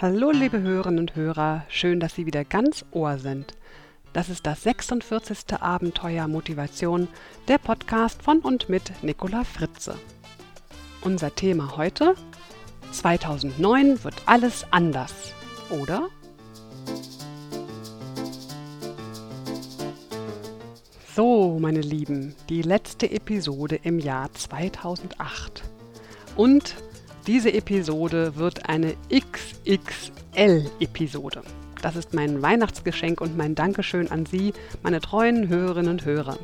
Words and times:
Hallo 0.00 0.32
liebe 0.32 0.60
Hörerinnen 0.60 0.98
und 0.98 1.14
Hörer, 1.14 1.64
schön, 1.68 2.00
dass 2.00 2.16
Sie 2.16 2.26
wieder 2.26 2.44
ganz 2.44 2.84
Ohr 2.90 3.16
sind. 3.18 3.56
Das 4.12 4.28
ist 4.28 4.44
das 4.44 4.64
46. 4.64 5.54
Abenteuer 5.60 6.26
Motivation, 6.26 7.06
der 7.46 7.58
Podcast 7.58 8.20
von 8.20 8.40
und 8.40 8.68
mit 8.68 9.04
Nicola 9.04 9.44
Fritze. 9.44 9.94
Unser 11.02 11.32
Thema 11.36 11.76
heute? 11.76 12.16
2009 12.90 14.02
wird 14.02 14.16
alles 14.26 14.66
anders, 14.72 15.32
oder? 15.70 16.08
So, 21.14 21.60
meine 21.60 21.82
Lieben, 21.82 22.34
die 22.48 22.62
letzte 22.62 23.12
Episode 23.12 23.76
im 23.84 24.00
Jahr 24.00 24.34
2008. 24.34 25.62
Und 26.34 26.74
diese 27.28 27.54
Episode 27.54 28.34
wird 28.34 28.68
eine 28.68 28.96
XXL-Episode. 29.66 31.42
Das 31.82 31.96
ist 31.96 32.14
mein 32.14 32.40
Weihnachtsgeschenk 32.40 33.20
und 33.20 33.36
mein 33.36 33.54
Dankeschön 33.54 34.10
an 34.10 34.24
Sie, 34.24 34.54
meine 34.82 35.00
treuen 35.00 35.48
Hörerinnen 35.48 35.90
und 35.90 36.04
Hörer. 36.06 36.38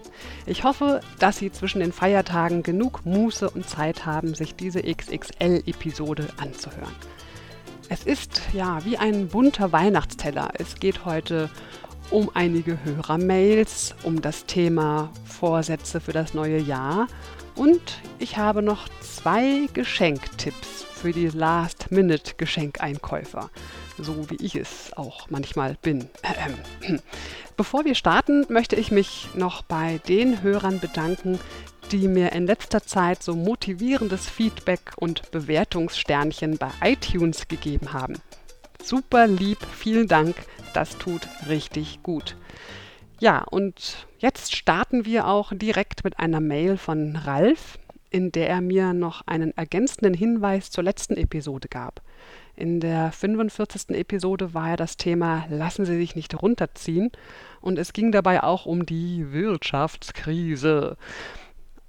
Ich 0.44 0.64
hoffe, 0.64 1.00
dass 1.18 1.38
Sie 1.38 1.50
zwischen 1.50 1.80
den 1.80 1.92
Feiertagen 1.92 2.62
genug 2.62 3.06
Muße 3.06 3.48
und 3.48 3.68
Zeit 3.68 4.04
haben, 4.04 4.34
sich 4.34 4.54
diese 4.54 4.82
XXL-Episode 4.82 6.28
anzuhören. 6.36 6.94
Es 7.88 8.04
ist 8.04 8.42
ja 8.52 8.84
wie 8.84 8.98
ein 8.98 9.28
bunter 9.28 9.72
Weihnachtsteller. 9.72 10.50
Es 10.58 10.76
geht 10.76 11.04
heute 11.04 11.50
um 12.10 12.30
einige 12.34 12.84
Hörermails, 12.84 13.94
um 14.02 14.20
das 14.20 14.44
Thema 14.46 15.12
Vorsätze 15.24 16.00
für 16.00 16.12
das 16.12 16.34
neue 16.34 16.58
Jahr 16.58 17.06
und 17.54 18.00
ich 18.18 18.36
habe 18.36 18.62
noch 18.62 18.88
zwei 19.00 19.68
Geschenktipps 19.74 20.84
für 20.94 21.12
die 21.12 21.28
Last-Minute-Geschenkeinkäufer, 21.28 23.50
so 23.98 24.30
wie 24.30 24.36
ich 24.36 24.54
es 24.54 24.92
auch 24.96 25.28
manchmal 25.30 25.76
bin. 25.82 26.08
Bevor 27.56 27.84
wir 27.84 27.94
starten, 27.94 28.46
möchte 28.48 28.74
ich 28.76 28.90
mich 28.90 29.28
noch 29.34 29.60
bei 29.62 30.00
den 30.08 30.42
Hörern 30.42 30.80
bedanken, 30.80 31.38
die 31.92 32.08
mir 32.08 32.32
in 32.32 32.46
letzter 32.46 32.82
Zeit 32.82 33.22
so 33.22 33.36
motivierendes 33.36 34.28
Feedback 34.28 34.92
und 34.96 35.30
Bewertungssternchen 35.30 36.58
bei 36.58 36.70
iTunes 36.82 37.46
gegeben 37.48 37.92
haben. 37.92 38.14
Super 38.82 39.26
lieb, 39.26 39.58
vielen 39.72 40.08
Dank, 40.08 40.34
das 40.74 40.98
tut 40.98 41.28
richtig 41.48 42.02
gut. 42.02 42.36
Ja, 43.20 43.44
und 43.44 44.06
jetzt 44.18 44.56
starten 44.56 45.04
wir 45.04 45.28
auch 45.28 45.52
direkt 45.54 46.04
mit 46.04 46.18
einer 46.18 46.40
Mail 46.40 46.76
von 46.76 47.16
Ralf, 47.16 47.78
in 48.08 48.32
der 48.32 48.48
er 48.48 48.60
mir 48.60 48.92
noch 48.92 49.26
einen 49.26 49.56
ergänzenden 49.56 50.14
Hinweis 50.14 50.70
zur 50.70 50.82
letzten 50.84 51.16
Episode 51.16 51.68
gab. 51.68 52.02
In 52.56 52.80
der 52.80 53.12
45. 53.12 53.90
Episode 53.90 54.52
war 54.54 54.70
ja 54.70 54.76
das 54.76 54.96
Thema 54.96 55.46
Lassen 55.48 55.84
Sie 55.84 55.96
sich 55.96 56.16
nicht 56.16 56.42
runterziehen 56.42 57.10
und 57.60 57.78
es 57.78 57.92
ging 57.92 58.12
dabei 58.12 58.42
auch 58.42 58.66
um 58.66 58.84
die 58.84 59.32
Wirtschaftskrise. 59.32 60.96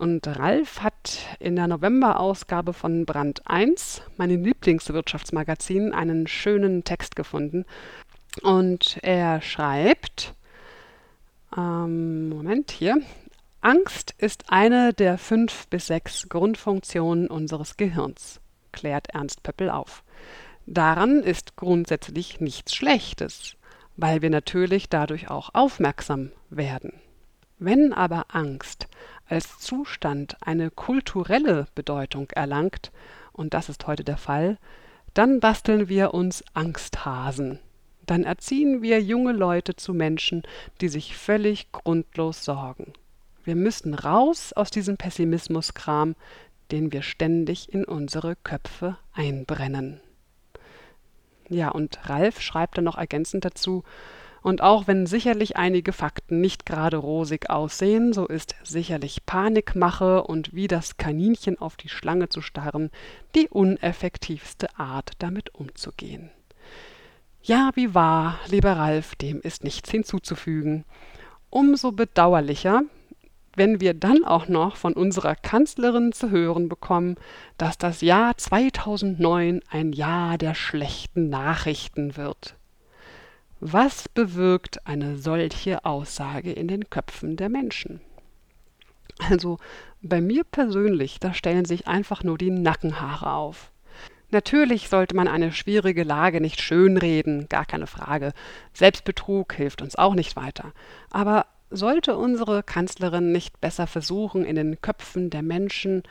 Und 0.01 0.25
Ralf 0.25 0.81
hat 0.81 1.19
in 1.39 1.55
der 1.55 1.67
November-Ausgabe 1.67 2.73
von 2.73 3.05
Brand 3.05 3.43
1, 3.45 4.01
meinem 4.17 4.43
Lieblingswirtschaftsmagazin, 4.43 5.93
einen 5.93 6.25
schönen 6.25 6.83
Text 6.83 7.15
gefunden. 7.15 7.65
Und 8.41 8.97
er 9.03 9.43
schreibt, 9.43 10.33
ähm, 11.55 12.29
Moment 12.29 12.71
hier. 12.71 12.97
Angst 13.61 14.15
ist 14.17 14.45
eine 14.47 14.91
der 14.91 15.19
fünf 15.19 15.67
bis 15.67 15.85
sechs 15.85 16.27
Grundfunktionen 16.27 17.27
unseres 17.27 17.77
Gehirns, 17.77 18.41
klärt 18.71 19.11
Ernst 19.11 19.43
Pöppel 19.43 19.69
auf. 19.69 20.03
Daran 20.65 21.21
ist 21.21 21.57
grundsätzlich 21.57 22.39
nichts 22.41 22.73
Schlechtes, 22.73 23.55
weil 23.97 24.23
wir 24.23 24.31
natürlich 24.31 24.89
dadurch 24.89 25.29
auch 25.29 25.51
aufmerksam 25.53 26.31
werden. 26.49 26.91
Wenn 27.59 27.93
aber 27.93 28.25
Angst 28.29 28.87
als 29.31 29.59
Zustand 29.59 30.37
eine 30.41 30.69
kulturelle 30.69 31.67
Bedeutung 31.73 32.29
erlangt, 32.31 32.91
und 33.31 33.53
das 33.53 33.69
ist 33.69 33.87
heute 33.87 34.03
der 34.03 34.17
Fall, 34.17 34.57
dann 35.13 35.39
basteln 35.39 35.89
wir 35.89 36.13
uns 36.13 36.43
Angsthasen, 36.53 37.59
dann 38.05 38.23
erziehen 38.23 38.81
wir 38.81 39.01
junge 39.01 39.31
Leute 39.31 39.75
zu 39.75 39.93
Menschen, 39.93 40.43
die 40.81 40.89
sich 40.89 41.15
völlig 41.15 41.71
grundlos 41.71 42.43
sorgen. 42.43 42.93
Wir 43.43 43.55
müssen 43.55 43.93
raus 43.93 44.53
aus 44.53 44.69
diesem 44.69 44.97
Pessimismuskram, 44.97 46.15
den 46.71 46.91
wir 46.91 47.01
ständig 47.01 47.73
in 47.73 47.85
unsere 47.85 48.35
Köpfe 48.35 48.97
einbrennen. 49.13 49.99
Ja, 51.49 51.69
und 51.69 52.09
Ralf 52.09 52.41
schreibt 52.41 52.77
dann 52.77 52.85
noch 52.85 52.97
ergänzend 52.97 53.43
dazu, 53.43 53.83
und 54.41 54.61
auch 54.61 54.87
wenn 54.87 55.05
sicherlich 55.05 55.55
einige 55.55 55.93
Fakten 55.93 56.41
nicht 56.41 56.65
gerade 56.65 56.97
rosig 56.97 57.49
aussehen, 57.49 58.11
so 58.11 58.25
ist 58.25 58.55
sicherlich 58.63 59.25
Panikmache 59.25 60.23
und 60.23 60.53
wie 60.53 60.67
das 60.67 60.97
Kaninchen 60.97 61.59
auf 61.59 61.77
die 61.77 61.89
Schlange 61.89 62.29
zu 62.29 62.41
starren 62.41 62.89
die 63.35 63.47
uneffektivste 63.47 64.67
Art, 64.77 65.11
damit 65.19 65.53
umzugehen. 65.53 66.31
Ja, 67.43 67.71
wie 67.75 67.93
wahr, 67.93 68.39
lieber 68.47 68.73
Ralf, 68.73 69.15
dem 69.15 69.41
ist 69.41 69.63
nichts 69.63 69.89
hinzuzufügen. 69.89 70.85
Umso 71.49 71.91
bedauerlicher, 71.91 72.83
wenn 73.55 73.81
wir 73.81 73.93
dann 73.93 74.23
auch 74.23 74.47
noch 74.47 74.75
von 74.75 74.93
unserer 74.93 75.35
Kanzlerin 75.35 76.13
zu 76.13 76.29
hören 76.29 76.69
bekommen, 76.69 77.15
dass 77.57 77.77
das 77.77 78.01
Jahr 78.01 78.37
2009 78.37 79.61
ein 79.69 79.91
Jahr 79.91 80.37
der 80.37 80.55
schlechten 80.55 81.29
Nachrichten 81.29 82.15
wird. 82.15 82.55
Was 83.63 84.09
bewirkt 84.09 84.87
eine 84.87 85.19
solche 85.19 85.85
Aussage 85.85 86.51
in 86.51 86.67
den 86.67 86.89
Köpfen 86.89 87.35
der 87.37 87.47
Menschen? 87.47 88.01
Also 89.29 89.59
bei 90.01 90.19
mir 90.19 90.43
persönlich, 90.43 91.19
da 91.19 91.31
stellen 91.35 91.65
sich 91.65 91.87
einfach 91.87 92.23
nur 92.23 92.39
die 92.39 92.49
Nackenhaare 92.49 93.31
auf. 93.31 93.71
Natürlich 94.31 94.89
sollte 94.89 95.15
man 95.15 95.27
eine 95.27 95.51
schwierige 95.51 96.01
Lage 96.01 96.41
nicht 96.41 96.59
schönreden, 96.59 97.49
gar 97.49 97.65
keine 97.67 97.85
Frage. 97.85 98.33
Selbstbetrug 98.73 99.53
hilft 99.53 99.83
uns 99.83 99.95
auch 99.95 100.15
nicht 100.15 100.35
weiter. 100.35 100.73
Aber 101.11 101.45
sollte 101.69 102.17
unsere 102.17 102.63
Kanzlerin 102.63 103.31
nicht 103.31 103.61
besser 103.61 103.85
versuchen, 103.85 104.43
in 104.43 104.55
den 104.55 104.81
Köpfen 104.81 105.29
der 105.29 105.43
Menschen 105.43 106.01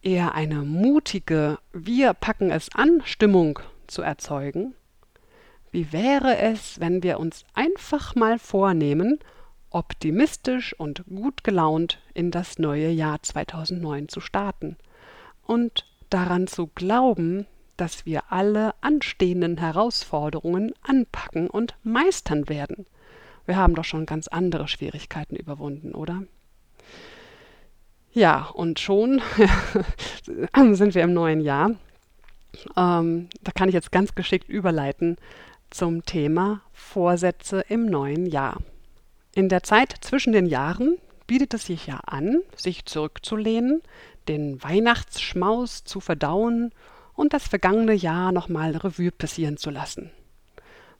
eher 0.00 0.36
eine 0.36 0.62
mutige 0.62 1.58
Wir 1.72 2.12
packen 2.14 2.52
es 2.52 2.72
an 2.72 3.02
Stimmung 3.04 3.58
zu 3.88 4.02
erzeugen? 4.02 4.76
Wie 5.74 5.92
wäre 5.92 6.38
es, 6.38 6.78
wenn 6.78 7.02
wir 7.02 7.18
uns 7.18 7.44
einfach 7.52 8.14
mal 8.14 8.38
vornehmen, 8.38 9.18
optimistisch 9.70 10.72
und 10.78 11.02
gut 11.12 11.42
gelaunt 11.42 12.00
in 12.14 12.30
das 12.30 12.60
neue 12.60 12.90
Jahr 12.90 13.20
2009 13.20 14.06
zu 14.06 14.20
starten 14.20 14.76
und 15.42 15.84
daran 16.10 16.46
zu 16.46 16.68
glauben, 16.68 17.46
dass 17.76 18.06
wir 18.06 18.30
alle 18.30 18.72
anstehenden 18.82 19.58
Herausforderungen 19.58 20.72
anpacken 20.80 21.50
und 21.50 21.74
meistern 21.82 22.48
werden. 22.48 22.86
Wir 23.44 23.56
haben 23.56 23.74
doch 23.74 23.82
schon 23.82 24.06
ganz 24.06 24.28
andere 24.28 24.68
Schwierigkeiten 24.68 25.34
überwunden, 25.34 25.92
oder? 25.92 26.22
Ja, 28.12 28.44
und 28.44 28.78
schon 28.78 29.20
sind 30.74 30.94
wir 30.94 31.02
im 31.02 31.14
neuen 31.14 31.40
Jahr. 31.40 31.72
Ähm, 32.76 33.28
da 33.42 33.50
kann 33.50 33.68
ich 33.68 33.74
jetzt 33.74 33.90
ganz 33.90 34.14
geschickt 34.14 34.48
überleiten 34.48 35.16
zum 35.74 36.04
Thema 36.04 36.60
Vorsätze 36.72 37.64
im 37.68 37.86
neuen 37.86 38.26
Jahr. 38.26 38.58
In 39.34 39.48
der 39.48 39.64
Zeit 39.64 39.92
zwischen 40.02 40.32
den 40.32 40.46
Jahren 40.46 40.98
bietet 41.26 41.52
es 41.52 41.66
sich 41.66 41.88
ja 41.88 41.96
an, 42.06 42.42
sich 42.56 42.84
zurückzulehnen, 42.84 43.82
den 44.28 44.62
Weihnachtsschmaus 44.62 45.82
zu 45.82 45.98
verdauen 45.98 46.70
und 47.14 47.32
das 47.32 47.48
vergangene 47.48 47.92
Jahr 47.92 48.30
nochmal 48.30 48.76
Revue 48.76 49.10
passieren 49.10 49.56
zu 49.56 49.70
lassen. 49.70 50.12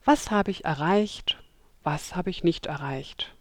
Was 0.04 0.32
habe 0.32 0.50
ich 0.50 0.64
erreicht? 0.64 1.40
Was 1.84 2.16
habe 2.16 2.30
ich 2.30 2.42
nicht 2.42 2.66
erreicht? 2.66 3.32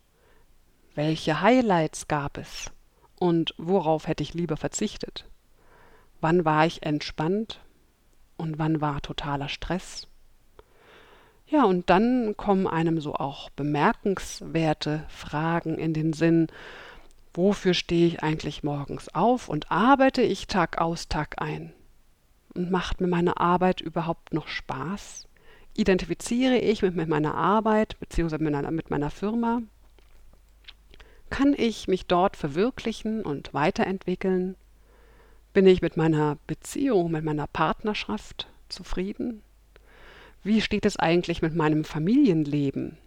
Welche 0.94 1.42
Highlights 1.42 2.08
gab 2.08 2.38
es? 2.38 2.70
Und 3.18 3.56
worauf 3.58 4.06
hätte 4.06 4.22
ich 4.22 4.36
lieber 4.36 4.56
verzichtet? 4.56 5.26
Wann 6.22 6.46
war 6.46 6.68
ich 6.68 6.84
entspannt? 6.84 7.60
Und 8.38 8.60
wann 8.60 8.82
war 8.82 9.02
totaler 9.02 9.50
Stress? 9.50 10.08
Ja, 11.54 11.66
und 11.66 11.92
dann 11.92 12.36
kommen 12.36 12.66
einem 12.66 13.00
so 13.00 13.14
auch 13.14 13.52
bemerkenswerte 13.52 15.06
Fragen 15.08 15.78
in 15.78 15.94
den 15.94 16.12
Sinn. 16.12 16.48
Wofür 17.36 17.76
stehe 17.76 18.08
ich 18.08 18.24
eigentlich 18.24 18.64
morgens 18.64 19.14
auf 19.14 19.50
und 19.50 19.72
arbeite 19.72 20.24
ich 20.24 20.48
Tag 20.48 20.82
aus, 20.82 21.08
Tag 21.10 21.40
ein? 21.40 21.72
und 22.56 22.72
macht 22.72 23.02
mir 23.02 23.08
meine 23.08 23.38
Arbeit 23.38 23.82
überhaupt 23.82 24.34
noch 24.34 24.48
Spaß? 24.48 25.28
Identifiziere 25.76 26.58
ich 26.58 26.82
mich 26.82 26.94
mit 26.94 27.10
meiner 27.10 27.36
Arbeit 27.36 28.00
bzw. 28.00 28.38
mit 28.38 28.90
meiner 28.90 29.10
Firma? 29.10 29.62
Kann 31.30 31.54
ich 31.58 31.88
mich 31.88 32.06
dort 32.06 32.38
verwirklichen 32.38 33.22
und 33.24 33.54
weiterentwickeln? 33.54 34.56
Bin 35.52 35.66
ich 35.66 35.82
mit 35.82 35.98
meiner 35.98 36.38
Beziehung, 36.48 37.12
mit 37.12 37.24
meiner 37.24 37.48
Partnerschaft 37.48 38.48
zufrieden? 38.70 39.42
Wie 40.44 40.60
steht 40.60 40.86
es 40.86 40.98
eigentlich 40.98 41.42
mit 41.42 41.56
meinem 41.56 41.86
Familienleben? 41.86 42.98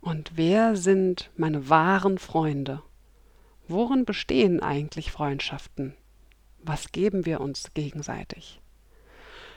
Und 0.00 0.32
wer 0.36 0.76
sind 0.76 1.30
meine 1.36 1.68
wahren 1.68 2.16
Freunde? 2.16 2.82
Worin 3.66 4.06
bestehen 4.06 4.60
eigentlich 4.60 5.12
Freundschaften? 5.12 5.94
Was 6.62 6.90
geben 6.90 7.26
wir 7.26 7.42
uns 7.42 7.74
gegenseitig? 7.74 8.60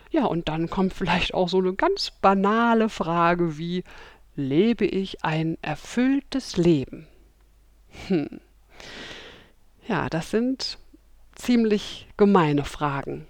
Ja, 0.09 0.25
und 0.25 0.49
dann 0.49 0.69
kommt 0.69 0.93
vielleicht 0.93 1.33
auch 1.33 1.47
so 1.47 1.59
eine 1.59 1.73
ganz 1.73 2.11
banale 2.11 2.89
Frage 2.89 3.57
wie, 3.57 3.85
lebe 4.35 4.85
ich 4.85 5.23
ein 5.23 5.57
erfülltes 5.61 6.57
Leben? 6.57 7.07
Hm. 8.07 8.41
Ja, 9.87 10.09
das 10.09 10.29
sind 10.29 10.77
ziemlich 11.35 12.07
gemeine 12.17 12.65
Fragen. 12.65 13.25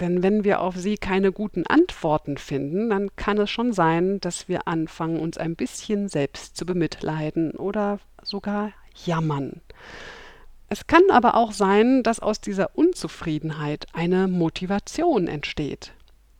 Denn 0.00 0.22
wenn 0.22 0.44
wir 0.44 0.60
auf 0.60 0.76
sie 0.76 0.96
keine 0.96 1.32
guten 1.32 1.66
Antworten 1.66 2.36
finden, 2.36 2.90
dann 2.90 3.14
kann 3.16 3.38
es 3.38 3.50
schon 3.50 3.72
sein, 3.72 4.20
dass 4.20 4.48
wir 4.48 4.68
anfangen, 4.68 5.18
uns 5.18 5.38
ein 5.38 5.56
bisschen 5.56 6.08
selbst 6.08 6.56
zu 6.56 6.64
bemitleiden 6.64 7.52
oder 7.52 7.98
sogar 8.22 8.72
jammern. 9.04 9.60
Es 10.68 10.86
kann 10.86 11.02
aber 11.10 11.34
auch 11.34 11.52
sein, 11.52 12.02
dass 12.02 12.20
aus 12.20 12.40
dieser 12.40 12.76
Unzufriedenheit 12.76 13.86
eine 13.92 14.28
Motivation 14.28 15.26
entsteht. 15.26 15.92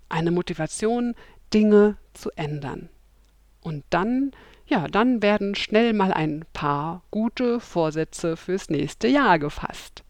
Eine 0.08 0.30
Motivation, 0.30 1.14
Dinge 1.52 1.96
zu 2.12 2.30
ändern. 2.36 2.90
Und 3.62 3.84
dann, 3.90 4.32
ja, 4.66 4.86
dann 4.86 5.22
werden 5.22 5.54
schnell 5.54 5.94
mal 5.94 6.12
ein 6.12 6.44
paar 6.52 7.02
gute 7.10 7.58
Vorsätze 7.58 8.36
fürs 8.36 8.68
nächste 8.68 9.08
Jahr 9.08 9.38
gefasst. 9.38 10.04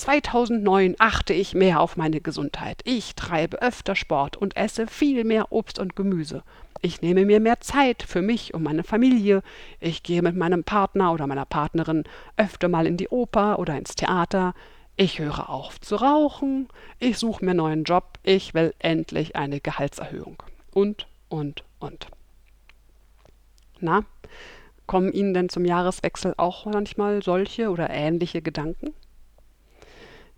2009 0.00 0.96
achte 0.98 1.34
ich 1.34 1.52
mehr 1.52 1.78
auf 1.80 1.98
meine 1.98 2.22
Gesundheit. 2.22 2.80
Ich 2.84 3.14
treibe 3.16 3.60
öfter 3.60 3.94
Sport 3.94 4.38
und 4.38 4.56
esse 4.56 4.86
viel 4.86 5.24
mehr 5.24 5.52
Obst 5.52 5.78
und 5.78 5.94
Gemüse. 5.94 6.42
Ich 6.80 7.02
nehme 7.02 7.26
mir 7.26 7.38
mehr 7.38 7.60
Zeit 7.60 8.02
für 8.02 8.22
mich 8.22 8.54
und 8.54 8.62
meine 8.62 8.82
Familie. 8.82 9.42
Ich 9.78 10.02
gehe 10.02 10.22
mit 10.22 10.36
meinem 10.36 10.64
Partner 10.64 11.12
oder 11.12 11.26
meiner 11.26 11.44
Partnerin 11.44 12.04
öfter 12.38 12.68
mal 12.68 12.86
in 12.86 12.96
die 12.96 13.10
Oper 13.10 13.58
oder 13.58 13.76
ins 13.76 13.94
Theater. 13.94 14.54
Ich 14.96 15.18
höre 15.18 15.50
auf 15.50 15.78
zu 15.82 15.96
rauchen. 15.96 16.68
Ich 16.98 17.18
suche 17.18 17.44
mir 17.44 17.50
einen 17.50 17.58
neuen 17.58 17.84
Job. 17.84 18.18
Ich 18.22 18.54
will 18.54 18.72
endlich 18.78 19.36
eine 19.36 19.60
Gehaltserhöhung. 19.60 20.42
Und, 20.72 21.08
und, 21.28 21.62
und. 21.78 22.06
Na, 23.80 24.04
kommen 24.86 25.12
Ihnen 25.12 25.34
denn 25.34 25.50
zum 25.50 25.66
Jahreswechsel 25.66 26.32
auch 26.38 26.64
manchmal 26.64 27.22
solche 27.22 27.68
oder 27.68 27.90
ähnliche 27.90 28.40
Gedanken? 28.40 28.94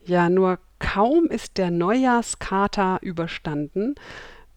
Ja, 0.04 0.28
nur 0.28 0.58
kaum 0.78 1.26
ist 1.26 1.58
der 1.58 1.70
Neujahrskater 1.70 2.98
überstanden, 3.02 3.94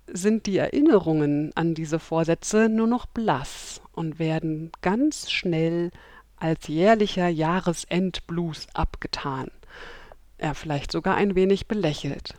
sind 0.07 0.45
die 0.45 0.57
Erinnerungen 0.57 1.51
an 1.55 1.73
diese 1.73 1.99
Vorsätze 1.99 2.69
nur 2.69 2.87
noch 2.87 3.05
blass 3.05 3.81
und 3.91 4.19
werden 4.19 4.71
ganz 4.81 5.31
schnell 5.31 5.91
als 6.37 6.67
jährlicher 6.67 7.27
Jahresendblues 7.27 8.67
abgetan, 8.73 9.49
ja 10.39 10.53
vielleicht 10.53 10.91
sogar 10.91 11.15
ein 11.15 11.35
wenig 11.35 11.67
belächelt 11.67 12.35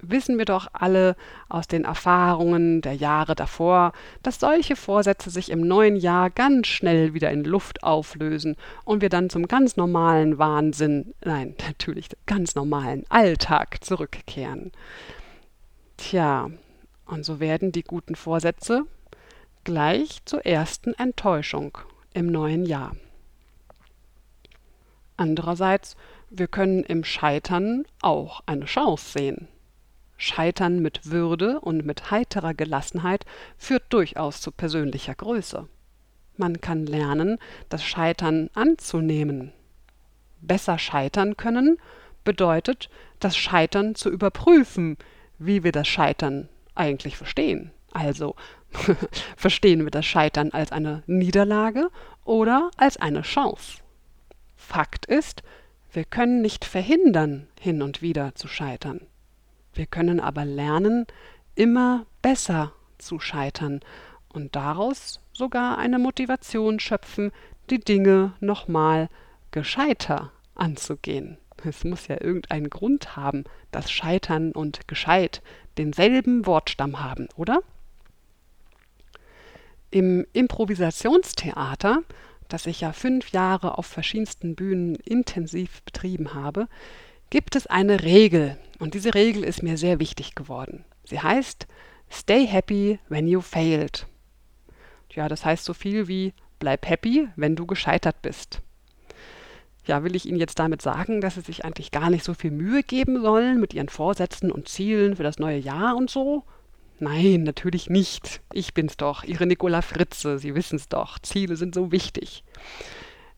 wissen 0.00 0.38
wir 0.38 0.44
doch 0.44 0.68
alle 0.72 1.16
aus 1.48 1.66
den 1.66 1.84
Erfahrungen 1.84 2.80
der 2.80 2.94
Jahre 2.94 3.34
davor, 3.34 3.92
dass 4.22 4.40
solche 4.40 4.76
Vorsätze 4.76 5.30
sich 5.30 5.50
im 5.50 5.60
neuen 5.60 5.96
Jahr 5.96 6.30
ganz 6.30 6.68
schnell 6.68 7.14
wieder 7.14 7.30
in 7.30 7.44
Luft 7.44 7.82
auflösen 7.82 8.56
und 8.84 9.02
wir 9.02 9.08
dann 9.08 9.30
zum 9.30 9.48
ganz 9.48 9.76
normalen 9.76 10.38
Wahnsinn, 10.38 11.14
nein, 11.24 11.54
natürlich 11.66 12.08
ganz 12.26 12.54
normalen 12.54 13.04
Alltag 13.08 13.84
zurückkehren. 13.84 14.72
Tja, 15.96 16.50
und 17.06 17.24
so 17.24 17.40
werden 17.40 17.72
die 17.72 17.82
guten 17.82 18.14
Vorsätze 18.14 18.84
gleich 19.64 20.24
zur 20.24 20.46
ersten 20.46 20.94
Enttäuschung 20.94 21.76
im 22.14 22.26
neuen 22.26 22.64
Jahr. 22.64 22.94
Andererseits, 25.16 25.96
wir 26.30 26.46
können 26.46 26.84
im 26.84 27.02
Scheitern 27.02 27.84
auch 28.00 28.42
eine 28.46 28.66
Chance 28.66 29.18
sehen. 29.18 29.48
Scheitern 30.18 30.80
mit 30.80 31.10
Würde 31.10 31.60
und 31.60 31.86
mit 31.86 32.10
heiterer 32.10 32.52
Gelassenheit 32.52 33.24
führt 33.56 33.84
durchaus 33.90 34.40
zu 34.40 34.50
persönlicher 34.50 35.14
Größe. 35.14 35.68
Man 36.36 36.60
kann 36.60 36.86
lernen, 36.86 37.38
das 37.68 37.82
Scheitern 37.82 38.50
anzunehmen. 38.52 39.52
Besser 40.40 40.78
scheitern 40.78 41.36
können 41.36 41.78
bedeutet, 42.24 42.90
das 43.20 43.36
Scheitern 43.36 43.94
zu 43.94 44.10
überprüfen, 44.10 44.98
wie 45.38 45.64
wir 45.64 45.72
das 45.72 45.88
Scheitern 45.88 46.48
eigentlich 46.74 47.16
verstehen. 47.16 47.70
Also 47.92 48.36
verstehen 49.36 49.84
wir 49.84 49.90
das 49.90 50.04
Scheitern 50.04 50.50
als 50.50 50.72
eine 50.72 51.02
Niederlage 51.06 51.90
oder 52.24 52.70
als 52.76 52.96
eine 52.98 53.22
Chance. 53.22 53.78
Fakt 54.56 55.06
ist, 55.06 55.42
wir 55.92 56.04
können 56.04 56.42
nicht 56.42 56.64
verhindern, 56.64 57.48
hin 57.58 57.82
und 57.82 58.02
wieder 58.02 58.34
zu 58.34 58.46
scheitern. 58.46 59.07
Wir 59.78 59.86
können 59.86 60.18
aber 60.18 60.44
lernen, 60.44 61.06
immer 61.54 62.04
besser 62.20 62.72
zu 62.98 63.20
scheitern 63.20 63.78
und 64.28 64.56
daraus 64.56 65.20
sogar 65.32 65.78
eine 65.78 66.00
Motivation 66.00 66.80
schöpfen, 66.80 67.30
die 67.70 67.78
Dinge 67.78 68.32
nochmal 68.40 69.08
gescheiter 69.52 70.32
anzugehen. 70.56 71.38
Es 71.62 71.84
muss 71.84 72.08
ja 72.08 72.20
irgendeinen 72.20 72.70
Grund 72.70 73.14
haben, 73.14 73.44
dass 73.70 73.92
Scheitern 73.92 74.50
und 74.50 74.88
Gescheit 74.88 75.42
denselben 75.76 76.44
Wortstamm 76.44 76.98
haben, 76.98 77.28
oder? 77.36 77.60
Im 79.92 80.26
Improvisationstheater, 80.32 82.02
das 82.48 82.66
ich 82.66 82.80
ja 82.80 82.92
fünf 82.92 83.30
Jahre 83.30 83.78
auf 83.78 83.86
verschiedensten 83.86 84.56
Bühnen 84.56 84.96
intensiv 84.96 85.82
betrieben 85.84 86.34
habe, 86.34 86.66
gibt 87.30 87.54
es 87.54 87.68
eine 87.68 88.02
Regel, 88.02 88.58
und 88.78 88.94
diese 88.94 89.14
Regel 89.14 89.44
ist 89.44 89.62
mir 89.62 89.76
sehr 89.76 89.98
wichtig 89.98 90.34
geworden. 90.34 90.84
Sie 91.04 91.20
heißt 91.20 91.66
Stay 92.10 92.46
happy 92.46 92.98
when 93.08 93.26
you 93.26 93.40
failed. 93.40 94.06
Ja, 95.12 95.28
das 95.28 95.44
heißt 95.44 95.64
so 95.64 95.74
viel 95.74 96.08
wie 96.08 96.32
bleib 96.58 96.88
happy, 96.88 97.28
wenn 97.36 97.56
du 97.56 97.66
gescheitert 97.66 98.22
bist. 98.22 98.62
Ja, 99.84 100.04
will 100.04 100.14
ich 100.14 100.26
Ihnen 100.26 100.38
jetzt 100.38 100.58
damit 100.58 100.82
sagen, 100.82 101.20
dass 101.20 101.34
Sie 101.34 101.40
sich 101.40 101.64
eigentlich 101.64 101.90
gar 101.90 102.10
nicht 102.10 102.24
so 102.24 102.34
viel 102.34 102.50
Mühe 102.50 102.82
geben 102.82 103.22
sollen 103.22 103.58
mit 103.58 103.72
Ihren 103.72 103.88
Vorsätzen 103.88 104.52
und 104.52 104.68
Zielen 104.68 105.16
für 105.16 105.22
das 105.22 105.38
neue 105.38 105.58
Jahr 105.58 105.96
und 105.96 106.10
so? 106.10 106.44
Nein, 107.00 107.44
natürlich 107.44 107.88
nicht. 107.88 108.42
Ich 108.52 108.74
bin's 108.74 108.96
doch, 108.96 109.24
Ihre 109.24 109.46
Nicola 109.46 109.82
Fritze, 109.82 110.38
Sie 110.38 110.54
wissen's 110.54 110.88
doch. 110.88 111.18
Ziele 111.20 111.56
sind 111.56 111.74
so 111.74 111.90
wichtig. 111.90 112.44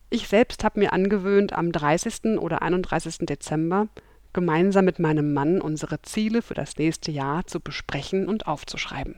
Ich 0.09 0.27
selbst 0.27 0.63
habe 0.63 0.79
mir 0.79 0.91
angewöhnt, 0.91 1.53
am 1.53 1.71
30. 1.71 2.37
oder 2.39 2.61
31. 2.61 3.19
Dezember 3.19 3.87
gemeinsam 4.33 4.85
mit 4.85 4.99
meinem 4.99 5.33
Mann 5.33 5.61
unsere 5.61 6.01
Ziele 6.01 6.41
für 6.41 6.53
das 6.53 6.77
nächste 6.77 7.11
Jahr 7.11 7.45
zu 7.47 7.59
besprechen 7.59 8.27
und 8.27 8.47
aufzuschreiben. 8.47 9.15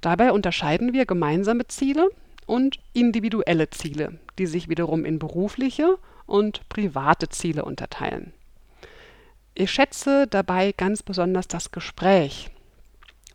Dabei 0.00 0.32
unterscheiden 0.32 0.92
wir 0.92 1.06
gemeinsame 1.06 1.66
Ziele 1.66 2.10
und 2.46 2.78
individuelle 2.92 3.70
Ziele, 3.70 4.18
die 4.38 4.46
sich 4.46 4.68
wiederum 4.68 5.04
in 5.04 5.18
berufliche 5.18 5.96
und 6.26 6.68
private 6.68 7.28
Ziele 7.28 7.64
unterteilen. 7.64 8.32
Ich 9.54 9.70
schätze 9.70 10.26
dabei 10.26 10.72
ganz 10.72 11.02
besonders 11.02 11.48
das 11.48 11.70
Gespräch, 11.70 12.50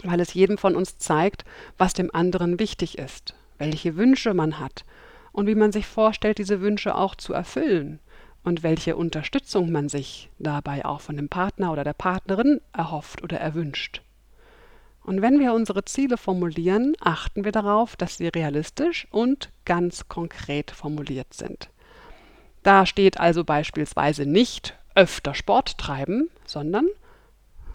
weil 0.04 0.20
es 0.20 0.34
jedem 0.34 0.58
von 0.58 0.76
uns 0.76 0.98
zeigt, 0.98 1.46
was 1.78 1.94
dem 1.94 2.14
anderen 2.14 2.60
wichtig 2.60 2.98
ist, 2.98 3.36
welche 3.58 3.96
Wünsche 3.96 4.34
man 4.34 4.60
hat 4.60 4.86
und 5.32 5.48
wie 5.48 5.56
man 5.56 5.72
sich 5.72 5.86
vorstellt, 5.86 6.38
diese 6.38 6.62
Wünsche 6.62 6.96
auch 6.96 7.16
zu 7.16 7.34
erfüllen 7.34 8.00
und 8.46 8.64
welche 8.64 8.96
Unterstützung 8.96 9.72
man 9.72 9.90
sich 9.90 10.30
dabei 10.38 10.86
auch 10.86 11.02
von 11.02 11.18
dem 11.18 11.30
Partner 11.30 11.72
oder 11.72 11.84
der 11.84 11.94
Partnerin 11.94 12.62
erhofft 12.72 13.24
oder 13.24 13.40
erwünscht. 13.40 14.02
Und 15.04 15.22
wenn 15.22 15.40
wir 15.40 15.54
unsere 15.54 15.84
Ziele 15.84 16.18
formulieren, 16.18 16.96
achten 17.00 17.44
wir 17.44 17.52
darauf, 17.52 17.96
dass 17.96 18.18
sie 18.18 18.28
realistisch 18.28 19.08
und 19.12 19.50
ganz 19.66 20.08
konkret 20.08 20.72
formuliert 20.72 21.34
sind. 21.34 21.70
Da 22.64 22.86
steht 22.86 23.20
also 23.20 23.44
beispielsweise 23.44 24.26
nicht 24.26 24.76
öfter 24.96 25.36
Sport 25.36 25.78
treiben, 25.78 26.30
sondern, 26.46 26.88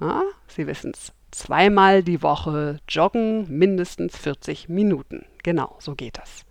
ah, 0.00 0.22
Sie 0.48 0.66
wissen's, 0.66 1.12
zweimal 1.30 2.02
die 2.02 2.22
Woche 2.22 2.78
joggen, 2.88 3.46
mindestens 3.48 4.16
40 4.16 4.68
Minuten. 4.68 5.24
Genau, 5.42 5.76
so 5.78 5.94
geht 5.94 6.18
das. 6.18 6.44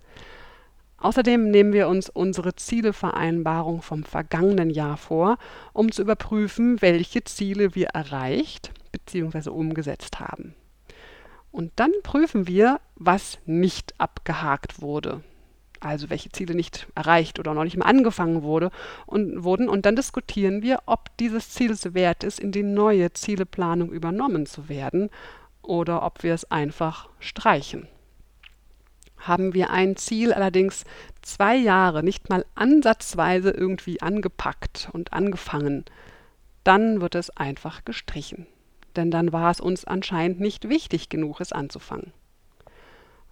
Außerdem 1.00 1.50
nehmen 1.50 1.72
wir 1.72 1.88
uns 1.88 2.10
unsere 2.10 2.54
Zielevereinbarung 2.54 3.80
vom 3.80 4.04
vergangenen 4.04 4.68
Jahr 4.68 4.98
vor, 4.98 5.38
um 5.72 5.90
zu 5.90 6.02
überprüfen, 6.02 6.82
welche 6.82 7.24
Ziele 7.24 7.74
wir 7.74 7.88
erreicht 7.88 8.70
bzw. 8.92 9.48
umgesetzt 9.48 10.20
haben. 10.20 10.54
Und 11.50 11.72
dann 11.76 11.92
prüfen 12.02 12.46
wir, 12.46 12.80
was 12.96 13.38
nicht 13.46 13.94
abgehakt 13.98 14.82
wurde. 14.82 15.22
Also 15.80 16.10
welche 16.10 16.30
Ziele 16.30 16.54
nicht 16.54 16.86
erreicht 16.94 17.38
oder 17.38 17.54
noch 17.54 17.64
nicht 17.64 17.78
mal 17.78 17.86
angefangen 17.86 18.42
wurde 18.42 18.70
und 19.06 19.42
wurden. 19.42 19.70
Und 19.70 19.86
dann 19.86 19.96
diskutieren 19.96 20.62
wir, 20.62 20.80
ob 20.84 21.16
dieses 21.16 21.50
Ziel 21.50 21.70
es 21.70 21.94
wert 21.94 22.22
ist, 22.22 22.38
in 22.38 22.52
die 22.52 22.62
neue 22.62 23.12
Zieleplanung 23.14 23.90
übernommen 23.90 24.44
zu 24.44 24.68
werden 24.68 25.08
oder 25.62 26.02
ob 26.02 26.22
wir 26.22 26.34
es 26.34 26.50
einfach 26.50 27.08
streichen. 27.18 27.88
Haben 29.20 29.54
wir 29.54 29.70
ein 29.70 29.96
Ziel 29.96 30.32
allerdings 30.32 30.84
zwei 31.22 31.54
Jahre 31.54 32.02
nicht 32.02 32.28
mal 32.28 32.44
ansatzweise 32.54 33.50
irgendwie 33.50 34.00
angepackt 34.00 34.88
und 34.92 35.12
angefangen, 35.12 35.84
dann 36.64 37.00
wird 37.00 37.14
es 37.14 37.30
einfach 37.36 37.84
gestrichen. 37.84 38.46
Denn 38.96 39.10
dann 39.10 39.32
war 39.32 39.50
es 39.50 39.60
uns 39.60 39.84
anscheinend 39.84 40.40
nicht 40.40 40.68
wichtig 40.68 41.08
genug, 41.08 41.40
es 41.40 41.52
anzufangen. 41.52 42.12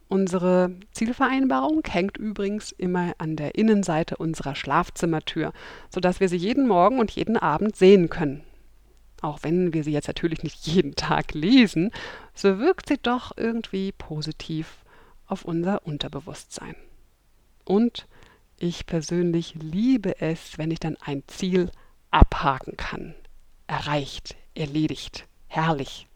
Unsere 0.08 0.74
Zielvereinbarung 0.92 1.82
hängt 1.86 2.16
übrigens 2.16 2.72
immer 2.72 3.12
an 3.18 3.36
der 3.36 3.56
Innenseite 3.56 4.16
unserer 4.16 4.54
Schlafzimmertür, 4.54 5.52
sodass 5.90 6.20
wir 6.20 6.30
sie 6.30 6.36
jeden 6.36 6.66
Morgen 6.66 6.98
und 6.98 7.10
jeden 7.10 7.36
Abend 7.36 7.76
sehen 7.76 8.08
können. 8.08 8.42
Auch 9.20 9.40
wenn 9.42 9.74
wir 9.74 9.84
sie 9.84 9.92
jetzt 9.92 10.08
natürlich 10.08 10.42
nicht 10.42 10.66
jeden 10.66 10.94
Tag 10.94 11.34
lesen, 11.34 11.90
so 12.34 12.58
wirkt 12.58 12.88
sie 12.88 12.98
doch 13.02 13.32
irgendwie 13.36 13.92
positiv 13.92 14.78
auf 15.28 15.44
unser 15.44 15.86
Unterbewusstsein. 15.86 16.74
Und 17.64 18.06
ich 18.58 18.86
persönlich 18.86 19.54
liebe 19.54 20.20
es, 20.20 20.58
wenn 20.58 20.70
ich 20.70 20.80
dann 20.80 20.96
ein 21.00 21.22
Ziel 21.28 21.70
abhaken 22.10 22.76
kann. 22.76 23.14
Erreicht, 23.66 24.36
erledigt, 24.54 25.26
herrlich. 25.46 26.08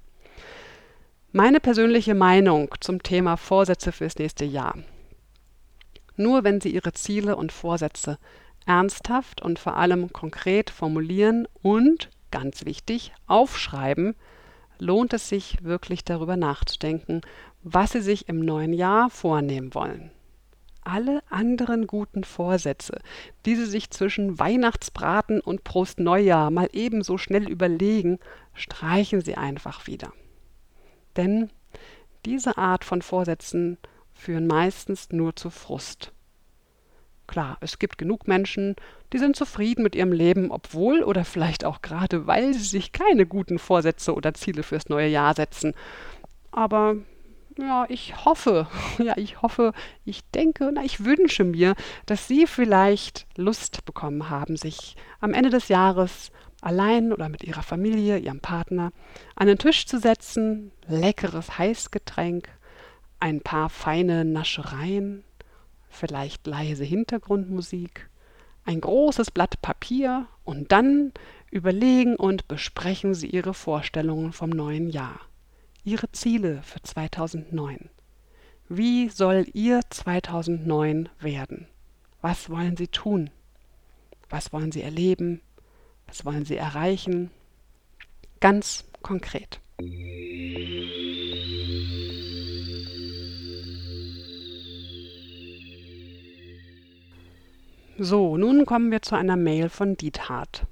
Meine 1.31 1.61
persönliche 1.61 2.15
Meinung 2.15 2.75
zum 2.81 3.03
Thema 3.03 3.37
Vorsätze 3.37 3.93
fürs 3.93 4.17
nächste 4.17 4.45
Jahr. 4.45 4.77
Nur 6.17 6.45
wenn 6.45 6.61
Sie 6.61 6.75
Ihre 6.75 6.93
Ziele 6.93 7.37
und 7.37 7.53
Vorsätze 7.53 8.19
ernsthaft 8.67 9.41
und 9.41 9.59
vor 9.59 9.77
allem 9.77 10.13
konkret 10.13 10.71
formulieren 10.71 11.49
und, 11.63 12.11
ganz 12.31 12.65
wichtig, 12.65 13.13
aufschreiben, 13.27 14.15
lohnt 14.79 15.13
es 15.13 15.29
sich 15.29 15.63
wirklich 15.63 16.05
darüber 16.05 16.37
nachzudenken, 16.37 17.23
was 17.63 17.93
Sie 17.93 18.01
sich 18.01 18.29
im 18.29 18.41
neuen 18.41 18.73
Jahr 18.73 19.11
vornehmen 19.11 19.75
wollen. 19.75 20.11
Alle 20.85 21.23
anderen 21.31 21.87
guten 21.87 22.25
Vorsätze, 22.25 23.01
die 23.47 23.55
Sie 23.55 23.67
sich 23.67 23.91
zwischen 23.91 24.39
Weihnachtsbraten 24.39 25.41
und 25.41 25.63
Prost 25.63 26.01
Neujahr 26.01 26.51
mal 26.51 26.69
ebenso 26.73 27.19
schnell 27.19 27.49
überlegen, 27.49 28.19
streichen 28.53 29.21
Sie 29.21 29.37
einfach 29.37 29.87
wieder. 29.87 30.13
Denn 31.17 31.51
diese 32.25 32.59
Art 32.59 32.85
von 32.85 33.01
Vorsätzen 33.01 33.79
führen 34.13 34.47
meistens 34.47 35.11
nur 35.11 35.37
zu 35.37 35.51
Frust. 35.51 36.13
Klar, 37.29 37.57
es 37.61 37.79
gibt 37.79 37.99
genug 37.99 38.27
Menschen, 38.27 38.75
die 39.13 39.19
sind 39.19 39.37
zufrieden 39.37 39.83
mit 39.83 39.95
ihrem 39.95 40.13
Leben, 40.13 40.51
obwohl 40.51 41.03
oder 41.03 41.25
vielleicht 41.25 41.65
auch 41.65 41.81
gerade, 41.81 42.27
weil 42.27 42.53
sie 42.53 42.65
sich 42.65 42.93
keine 42.93 43.27
guten 43.27 43.59
Vorsätze 43.59 44.15
oder 44.15 44.35
Ziele 44.35 44.63
fürs 44.63 44.89
neue 44.89 45.09
Jahr 45.09 45.35
setzen. 45.35 45.75
Aber 46.51 46.97
ja, 47.59 47.87
ich 47.89 48.25
hoffe, 48.25 48.67
ja, 48.99 49.17
ich 49.17 49.43
hoffe, 49.43 49.73
ich 50.05 50.23
denke, 50.31 50.71
na, 50.73 50.85
ich 50.85 51.05
wünsche 51.05 51.45
mir, 51.45 51.75
dass 52.07 52.29
Sie 52.29 52.47
vielleicht 52.47 53.27
Lust 53.37 53.85
bekommen 53.85 54.31
haben, 54.31 54.57
sich 54.57 54.97
am 55.21 55.35
Ende 55.35 55.51
des 55.51 55.69
Jahres 55.69 56.31
allein 56.61 57.13
oder 57.13 57.29
mit 57.29 57.45
Ihrer 57.45 57.63
Familie, 57.63 58.19
Ihrem 58.19 58.41
Partner 58.41 58.93
an 59.37 59.47
den 59.49 59.59
Tisch 59.59 59.87
zu 59.87 59.99
setzen, 59.99 60.73
leckeres 60.87 61.59
Heißgetränk, 61.59 62.49
ein 63.21 63.41
paar 63.41 63.69
feine 63.69 64.25
Naschereien, 64.25 65.25
vielleicht 65.89 66.47
leise 66.47 66.85
Hintergrundmusik, 66.85 68.09
ein 68.65 68.81
großes 68.81 69.31
Blatt 69.31 69.61
Papier 69.61 70.27
und 70.45 70.73
dann 70.73 71.13
überlegen 71.51 72.17
und 72.17 72.49
besprechen 72.49 73.15
Sie 73.15 73.29
Ihre 73.29 73.55
Vorstellungen 73.55 74.33
vom 74.33 74.51
neuen 74.51 74.89
Jahr. 74.89 75.21
Ihre 75.85 76.13
Ziele 76.13 76.63
für 76.63 76.81
2009. 76.81 77.91
Wie 78.69 79.09
soll 79.09 79.47
Ihr 79.53 79.81
2009 79.91 81.09
werden? 81.19 81.67
Was 82.21 82.49
wollen 82.51 82.77
Sie 82.77 82.87
tun? 82.87 83.31
Was 84.31 84.53
wollen 84.53 84.71
Sie 84.71 84.83
erleben? 84.83 85.41
Was 86.07 86.25
wollen 86.25 86.45
Sie 86.45 86.57
erreichen? 86.57 87.31
Ganz 88.39 88.85
konkret. 89.03 89.61
So, 97.99 98.37
nun 98.37 98.67
kommen 98.67 98.93
wir 98.93 99.03
zu 99.03 99.17
einer 99.17 99.37
Mail 99.37 99.69
von 99.69 99.97
Diethard. 99.97 100.67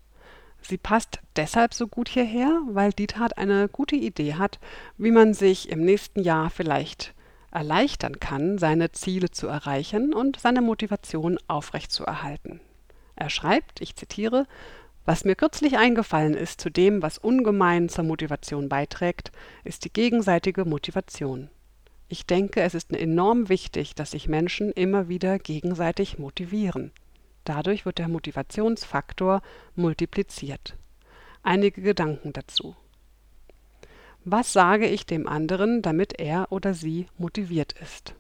Sie 0.63 0.79
passt 0.79 1.21
deshalb 1.37 1.75
so 1.75 1.89
gut 1.89 2.09
hierher, 2.09 2.61
weil 2.69 2.93
Diethard 2.93 3.39
eine 3.39 3.69
gute 3.69 3.97
Idee 3.97 4.35
hat, 4.35 4.59
wie 4.99 5.11
man 5.11 5.35
sich 5.35 5.69
im 5.69 5.85
nächsten 5.85 6.21
Jahr 6.21 6.51
vielleicht 6.51 7.15
erleichtern 7.51 8.21
kann, 8.21 8.59
seine 8.59 8.93
Ziele 8.93 9.31
zu 9.31 9.49
erreichen 9.49 10.15
und 10.15 10.39
seine 10.39 10.63
Motivation 10.63 11.39
aufrechtzuerhalten. 11.49 12.61
Er 13.17 13.31
schreibt, 13.31 13.81
ich 13.81 13.97
zitiere, 13.97 14.47
was 15.05 15.25
mir 15.25 15.35
kürzlich 15.35 15.77
eingefallen 15.77 16.35
ist 16.35 16.61
zu 16.61 16.71
dem, 16.71 17.03
was 17.03 17.19
ungemein 17.19 17.89
zur 17.89 18.05
Motivation 18.05 18.69
beiträgt, 18.69 19.33
ist 19.65 19.85
die 19.85 19.93
gegenseitige 19.93 20.65
Motivation. 20.65 21.51
Ich 22.09 22.27
denke, 22.27 22.61
es 22.63 22.75
ist 22.75 22.93
enorm 22.93 23.49
wichtig, 23.49 23.95
dass 23.95 24.13
sich 24.13 24.29
Menschen 24.29 24.73
immer 24.73 25.09
wieder 25.09 25.39
gegenseitig 25.39 26.19
motivieren. 26.19 26.93
Dadurch 27.45 27.87
wird 27.87 27.99
der 27.99 28.09
Motivationsfaktor 28.09 29.43
multipliziert. 29.75 30.77
Einige 31.43 31.81
Gedanken 31.81 32.33
dazu. 32.33 32.77
Was 34.25 34.53
sage 34.53 34.87
ich 34.87 35.07
dem 35.07 35.27
anderen, 35.27 35.81
damit 35.81 36.21
er 36.21 36.53
oder 36.53 36.75
sie 36.75 37.07
motiviert 37.17 37.73
ist? 37.81 38.15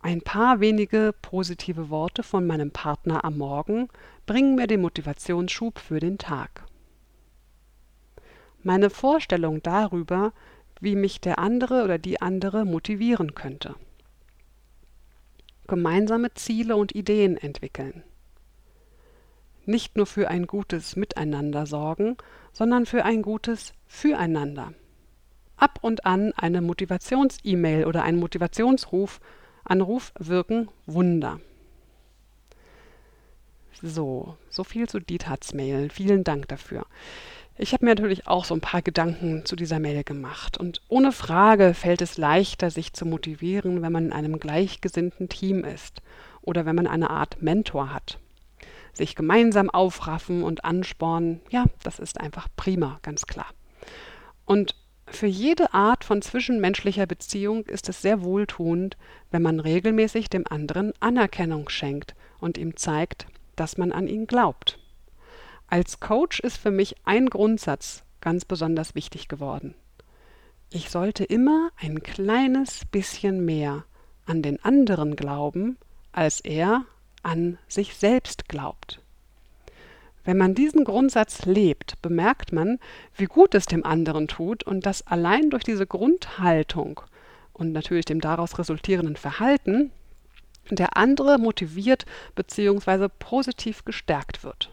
Ein 0.00 0.20
paar 0.20 0.60
wenige 0.60 1.14
positive 1.22 1.90
Worte 1.90 2.22
von 2.22 2.46
meinem 2.46 2.70
Partner 2.70 3.24
am 3.24 3.38
Morgen 3.38 3.88
bringen 4.26 4.54
mir 4.54 4.66
den 4.66 4.82
Motivationsschub 4.82 5.78
für 5.78 5.98
den 5.98 6.18
Tag. 6.18 6.64
Meine 8.62 8.90
Vorstellung 8.90 9.62
darüber, 9.62 10.32
wie 10.80 10.94
mich 10.94 11.20
der 11.20 11.38
andere 11.38 11.82
oder 11.84 11.98
die 11.98 12.22
andere 12.22 12.64
motivieren 12.64 13.34
könnte 13.34 13.74
gemeinsame 15.66 16.34
Ziele 16.34 16.76
und 16.76 16.94
Ideen 16.94 17.36
entwickeln. 17.36 18.02
Nicht 19.66 19.96
nur 19.96 20.06
für 20.06 20.28
ein 20.28 20.46
gutes 20.46 20.96
Miteinander 20.96 21.66
sorgen, 21.66 22.16
sondern 22.52 22.86
für 22.86 23.04
ein 23.04 23.22
gutes 23.22 23.72
Füreinander. 23.86 24.74
Ab 25.56 25.78
und 25.82 26.04
an 26.04 26.32
eine 26.32 26.60
Motivations-E-Mail 26.60 27.86
oder 27.86 28.02
ein 28.02 28.16
Motivationsruf, 28.16 29.20
Anruf 29.64 30.12
wirken 30.18 30.68
Wunder. 30.86 31.40
So, 33.82 34.36
so 34.50 34.64
viel 34.64 34.88
zu 34.88 34.98
Dietards 34.98 35.54
Mail. 35.54 35.90
Vielen 35.90 36.24
Dank 36.24 36.48
dafür. 36.48 36.86
Ich 37.56 37.72
habe 37.72 37.84
mir 37.84 37.92
natürlich 37.92 38.26
auch 38.26 38.44
so 38.44 38.54
ein 38.54 38.60
paar 38.60 38.82
Gedanken 38.82 39.44
zu 39.44 39.54
dieser 39.54 39.78
Mail 39.78 40.02
gemacht. 40.02 40.58
Und 40.58 40.82
ohne 40.88 41.12
Frage 41.12 41.72
fällt 41.72 42.02
es 42.02 42.18
leichter, 42.18 42.70
sich 42.70 42.92
zu 42.92 43.06
motivieren, 43.06 43.80
wenn 43.80 43.92
man 43.92 44.06
in 44.06 44.12
einem 44.12 44.40
gleichgesinnten 44.40 45.28
Team 45.28 45.64
ist 45.64 46.02
oder 46.42 46.66
wenn 46.66 46.74
man 46.74 46.88
eine 46.88 47.10
Art 47.10 47.42
Mentor 47.42 47.94
hat. 47.94 48.18
Sich 48.92 49.14
gemeinsam 49.14 49.70
aufraffen 49.70 50.42
und 50.42 50.64
anspornen, 50.64 51.40
ja, 51.50 51.64
das 51.84 52.00
ist 52.00 52.20
einfach 52.20 52.48
prima, 52.56 52.98
ganz 53.02 53.26
klar. 53.26 53.46
Und 54.44 54.74
für 55.06 55.26
jede 55.26 55.74
Art 55.74 56.02
von 56.02 56.22
zwischenmenschlicher 56.22 57.06
Beziehung 57.06 57.64
ist 57.66 57.88
es 57.88 58.02
sehr 58.02 58.24
wohltuend, 58.24 58.96
wenn 59.30 59.42
man 59.42 59.60
regelmäßig 59.60 60.28
dem 60.28 60.44
anderen 60.48 60.92
Anerkennung 61.00 61.68
schenkt 61.68 62.14
und 62.40 62.58
ihm 62.58 62.76
zeigt, 62.76 63.26
dass 63.54 63.78
man 63.78 63.92
an 63.92 64.08
ihn 64.08 64.26
glaubt. 64.26 64.78
Als 65.74 65.98
Coach 65.98 66.38
ist 66.38 66.56
für 66.56 66.70
mich 66.70 66.94
ein 67.02 67.28
Grundsatz 67.28 68.04
ganz 68.20 68.44
besonders 68.44 68.94
wichtig 68.94 69.26
geworden. 69.26 69.74
Ich 70.70 70.88
sollte 70.88 71.24
immer 71.24 71.70
ein 71.80 72.04
kleines 72.04 72.84
bisschen 72.84 73.44
mehr 73.44 73.84
an 74.24 74.40
den 74.40 74.64
anderen 74.64 75.16
glauben, 75.16 75.76
als 76.12 76.38
er 76.38 76.84
an 77.24 77.58
sich 77.66 77.96
selbst 77.96 78.48
glaubt. 78.48 79.00
Wenn 80.22 80.36
man 80.36 80.54
diesen 80.54 80.84
Grundsatz 80.84 81.44
lebt, 81.44 82.00
bemerkt 82.02 82.52
man, 82.52 82.78
wie 83.16 83.26
gut 83.26 83.52
es 83.56 83.66
dem 83.66 83.84
anderen 83.84 84.28
tut 84.28 84.62
und 84.62 84.86
dass 84.86 85.04
allein 85.08 85.50
durch 85.50 85.64
diese 85.64 85.88
Grundhaltung 85.88 87.00
und 87.52 87.72
natürlich 87.72 88.04
dem 88.04 88.20
daraus 88.20 88.60
resultierenden 88.60 89.16
Verhalten 89.16 89.90
der 90.70 90.96
andere 90.96 91.36
motiviert 91.38 92.06
bzw. 92.36 93.08
positiv 93.18 93.84
gestärkt 93.84 94.44
wird. 94.44 94.70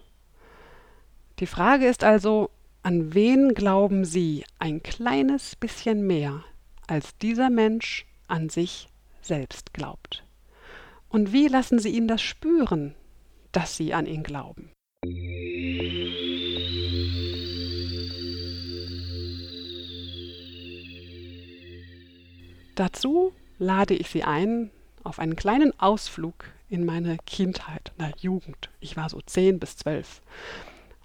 Die 1.42 1.48
Frage 1.48 1.88
ist 1.88 2.04
also, 2.04 2.52
an 2.84 3.16
wen 3.16 3.56
glauben 3.56 4.06
Sie 4.06 4.46
ein 4.60 4.84
kleines 4.84 5.56
bisschen 5.56 6.06
mehr, 6.06 6.44
als 6.86 7.18
dieser 7.18 7.50
Mensch 7.50 8.06
an 8.28 8.50
sich 8.50 8.88
selbst 9.24 9.74
glaubt? 9.74 10.24
Und 11.10 11.34
wie 11.34 11.48
lassen 11.48 11.80
Sie 11.80 11.90
ihn 11.90 12.08
das 12.08 12.22
spüren, 12.22 12.94
dass 13.52 13.76
Sie 13.76 13.94
an 13.94 14.06
ihn 14.06 14.24
glauben? 14.24 14.72
dazu 22.76 23.32
lade 23.60 23.94
ich 23.94 24.10
Sie 24.10 24.24
ein 24.24 24.72
auf 25.04 25.20
einen 25.20 25.36
kleinen 25.36 25.80
Ausflug 25.80 26.46
in 26.70 26.86
meine 26.86 27.18
Kindheit, 27.26 27.92
na 27.98 28.12
Jugend. 28.18 28.70
Ich 28.80 28.96
war 28.98 29.10
so 29.10 29.20
zehn 29.22 29.60
bis 29.60 29.78
zwölf. 29.78 30.22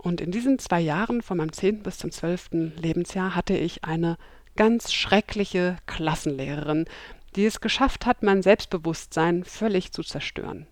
Und 0.07 0.21
in 0.21 0.31
diesen 0.31 0.61
zwei 0.61 0.79
Jahren, 0.79 1.21
von 1.21 1.37
meinem 1.37 1.53
zehnten 1.53 1.83
bis 1.83 1.99
zum 1.99 2.13
zwölften 2.13 2.73
Lebensjahr, 2.77 3.35
hatte 3.35 3.57
ich 3.57 3.83
eine 3.83 4.19
ganz 4.55 4.93
schreckliche 4.93 5.79
Klassenlehrerin, 5.87 6.85
die 7.35 7.45
es 7.45 7.61
geschafft 7.61 8.07
hat, 8.07 8.23
mein 8.23 8.41
Selbstbewusstsein 8.41 9.43
völlig 9.43 9.91
zu 9.91 10.05
zerstören. 10.05 10.69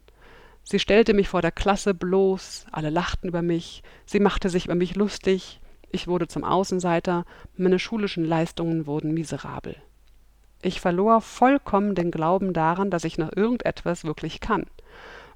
Sie 0.63 0.79
stellte 0.79 1.15
mich 1.15 1.29
vor 1.29 1.43
der 1.43 1.51
Klasse 1.51 1.95
bloß, 1.95 2.67
alle 2.71 2.91
lachten 2.91 3.27
über 3.27 3.43
mich, 3.43 3.83
sie 4.07 4.21
machte 4.21 4.51
sich 4.51 4.67
über 4.67 4.77
mich 4.77 4.95
lustig, 4.95 5.59
ich 5.91 6.07
wurde 6.07 6.29
zum 6.29 6.45
Außenseiter, 6.45 7.25
meine 7.57 7.81
schulischen 7.81 8.25
Leistungen 8.25 8.87
wurden 8.87 9.15
miserabel. 9.15 9.75
Ich 10.63 10.81
verlor 10.81 11.21
vollkommen 11.21 11.97
den 11.97 12.13
Glauben 12.13 12.53
daran, 12.53 12.89
dass 12.89 13.03
ich 13.03 13.19
noch 13.19 13.33
irgendetwas 13.35 14.05
wirklich 14.05 14.39
kann. 14.39 14.67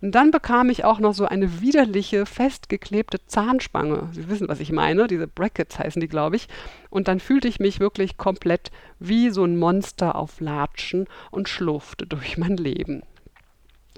Und 0.00 0.14
dann 0.14 0.30
bekam 0.30 0.70
ich 0.70 0.84
auch 0.84 1.00
noch 1.00 1.14
so 1.14 1.26
eine 1.26 1.60
widerliche, 1.60 2.24
festgeklebte 2.24 3.18
Zahnspange. 3.26 4.08
Sie 4.12 4.28
wissen, 4.28 4.48
was 4.48 4.60
ich 4.60 4.70
meine. 4.70 5.06
Diese 5.08 5.26
Brackets 5.26 5.78
heißen 5.78 6.00
die, 6.00 6.08
glaube 6.08 6.36
ich. 6.36 6.48
Und 6.88 7.08
dann 7.08 7.20
fühlte 7.20 7.48
ich 7.48 7.58
mich 7.58 7.80
wirklich 7.80 8.16
komplett 8.16 8.70
wie 9.00 9.30
so 9.30 9.44
ein 9.44 9.56
Monster 9.56 10.14
auf 10.14 10.40
Latschen 10.40 11.06
und 11.30 11.48
schlurfte 11.48 12.06
durch 12.06 12.38
mein 12.38 12.56
Leben. 12.56 13.02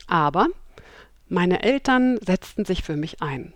Aber 0.07 0.49
meine 1.28 1.62
Eltern 1.62 2.19
setzten 2.25 2.64
sich 2.64 2.83
für 2.83 2.97
mich 2.97 3.23
ein. 3.23 3.52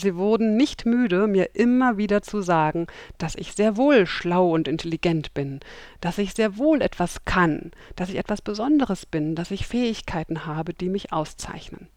Sie 0.00 0.16
wurden 0.16 0.56
nicht 0.56 0.86
müde, 0.86 1.26
mir 1.26 1.54
immer 1.54 1.98
wieder 1.98 2.22
zu 2.22 2.40
sagen, 2.40 2.86
dass 3.18 3.34
ich 3.34 3.52
sehr 3.52 3.76
wohl 3.76 4.06
schlau 4.06 4.50
und 4.50 4.66
intelligent 4.66 5.34
bin, 5.34 5.60
dass 6.00 6.18
ich 6.18 6.32
sehr 6.32 6.56
wohl 6.56 6.80
etwas 6.80 7.24
kann, 7.26 7.70
dass 7.96 8.08
ich 8.08 8.16
etwas 8.16 8.40
Besonderes 8.40 9.04
bin, 9.04 9.34
dass 9.34 9.50
ich 9.50 9.66
Fähigkeiten 9.66 10.46
habe, 10.46 10.72
die 10.72 10.88
mich 10.88 11.12
auszeichnen. 11.12 11.88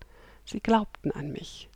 Sie 0.43 0.59
glaubten 0.59 1.11
an 1.11 1.31
mich. 1.31 1.69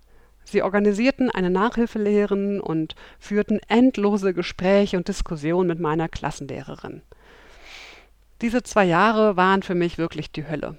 Sie 0.43 0.61
organisierten 0.61 1.29
eine 1.29 1.49
Nachhilfelehrerin 1.49 2.59
und 2.59 2.95
führten 3.19 3.59
endlose 3.67 4.33
Gespräche 4.33 4.97
und 4.97 5.07
Diskussionen 5.07 5.67
mit 5.67 5.79
meiner 5.79 6.09
Klassenlehrerin. 6.09 7.01
Diese 8.41 8.63
zwei 8.63 8.85
Jahre 8.85 9.35
waren 9.35 9.63
für 9.63 9.75
mich 9.75 9.97
wirklich 9.97 10.31
die 10.31 10.47
Hölle. 10.47 10.77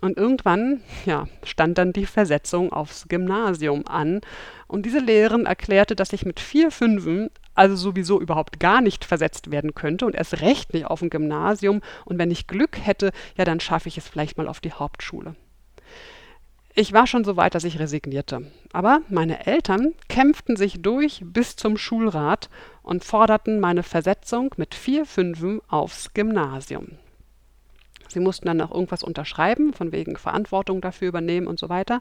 Und 0.00 0.16
irgendwann, 0.16 0.80
ja, 1.06 1.26
stand 1.42 1.76
dann 1.76 1.92
die 1.92 2.06
Versetzung 2.06 2.72
aufs 2.72 3.08
Gymnasium 3.08 3.86
an. 3.88 4.20
Und 4.68 4.86
diese 4.86 5.00
Lehrerin 5.00 5.46
erklärte, 5.46 5.96
dass 5.96 6.12
ich 6.12 6.24
mit 6.24 6.38
vier 6.38 6.70
Fünfen 6.70 7.30
also 7.54 7.74
sowieso 7.74 8.20
überhaupt 8.20 8.60
gar 8.60 8.80
nicht 8.80 9.04
versetzt 9.04 9.50
werden 9.50 9.74
könnte 9.74 10.06
und 10.06 10.14
erst 10.14 10.40
recht 10.40 10.72
nicht 10.72 10.86
auf 10.86 11.02
ein 11.02 11.10
Gymnasium. 11.10 11.80
Und 12.04 12.18
wenn 12.18 12.30
ich 12.30 12.46
Glück 12.46 12.78
hätte, 12.80 13.10
ja, 13.36 13.44
dann 13.44 13.58
schaffe 13.58 13.88
ich 13.88 13.98
es 13.98 14.06
vielleicht 14.06 14.38
mal 14.38 14.46
auf 14.46 14.60
die 14.60 14.72
Hauptschule. 14.72 15.34
Ich 16.74 16.92
war 16.92 17.08
schon 17.08 17.24
so 17.24 17.36
weit, 17.36 17.56
dass 17.56 17.64
ich 17.64 17.80
resignierte. 17.80 18.52
Aber 18.72 19.00
meine 19.08 19.46
Eltern 19.46 19.94
kämpften 20.08 20.54
sich 20.54 20.80
durch 20.80 21.22
bis 21.24 21.56
zum 21.56 21.76
Schulrat 21.76 22.48
und 22.82 23.02
forderten 23.02 23.58
meine 23.58 23.82
Versetzung 23.82 24.54
mit 24.56 24.76
vier 24.76 25.04
Fünfen 25.04 25.60
aufs 25.66 26.14
Gymnasium. 26.14 26.92
Sie 28.08 28.20
mussten 28.20 28.46
dann 28.46 28.56
noch 28.56 28.70
irgendwas 28.70 29.02
unterschreiben, 29.02 29.72
von 29.72 29.92
wegen 29.92 30.16
Verantwortung 30.16 30.80
dafür 30.80 31.08
übernehmen 31.08 31.46
und 31.46 31.58
so 31.58 31.68
weiter. 31.68 32.00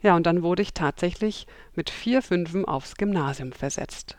Ja, 0.00 0.16
und 0.16 0.26
dann 0.26 0.42
wurde 0.42 0.62
ich 0.62 0.74
tatsächlich 0.74 1.46
mit 1.74 1.90
vier 1.90 2.22
Fünfen 2.22 2.64
aufs 2.64 2.96
Gymnasium 2.96 3.52
versetzt. 3.52 4.16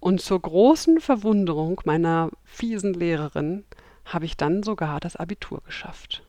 Und 0.00 0.20
zur 0.20 0.40
großen 0.40 1.00
Verwunderung 1.00 1.80
meiner 1.84 2.30
fiesen 2.44 2.92
Lehrerin 2.92 3.64
habe 4.04 4.24
ich 4.24 4.36
dann 4.36 4.62
sogar 4.62 5.00
das 5.00 5.16
Abitur 5.16 5.62
geschafft. 5.64 6.26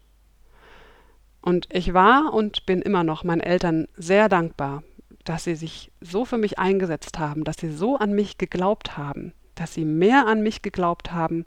Und 1.41 1.67
ich 1.73 1.93
war 1.93 2.33
und 2.33 2.65
bin 2.65 2.81
immer 2.81 3.03
noch 3.03 3.23
meinen 3.23 3.41
Eltern 3.41 3.87
sehr 3.95 4.29
dankbar, 4.29 4.83
dass 5.25 5.43
sie 5.43 5.55
sich 5.55 5.91
so 5.99 6.23
für 6.23 6.37
mich 6.37 6.59
eingesetzt 6.59 7.19
haben, 7.19 7.43
dass 7.43 7.57
sie 7.57 7.71
so 7.71 7.97
an 7.97 8.13
mich 8.13 8.37
geglaubt 8.37 8.97
haben, 8.97 9.33
dass 9.55 9.73
sie 9.73 9.85
mehr 9.85 10.27
an 10.27 10.41
mich 10.41 10.61
geglaubt 10.61 11.11
haben, 11.11 11.45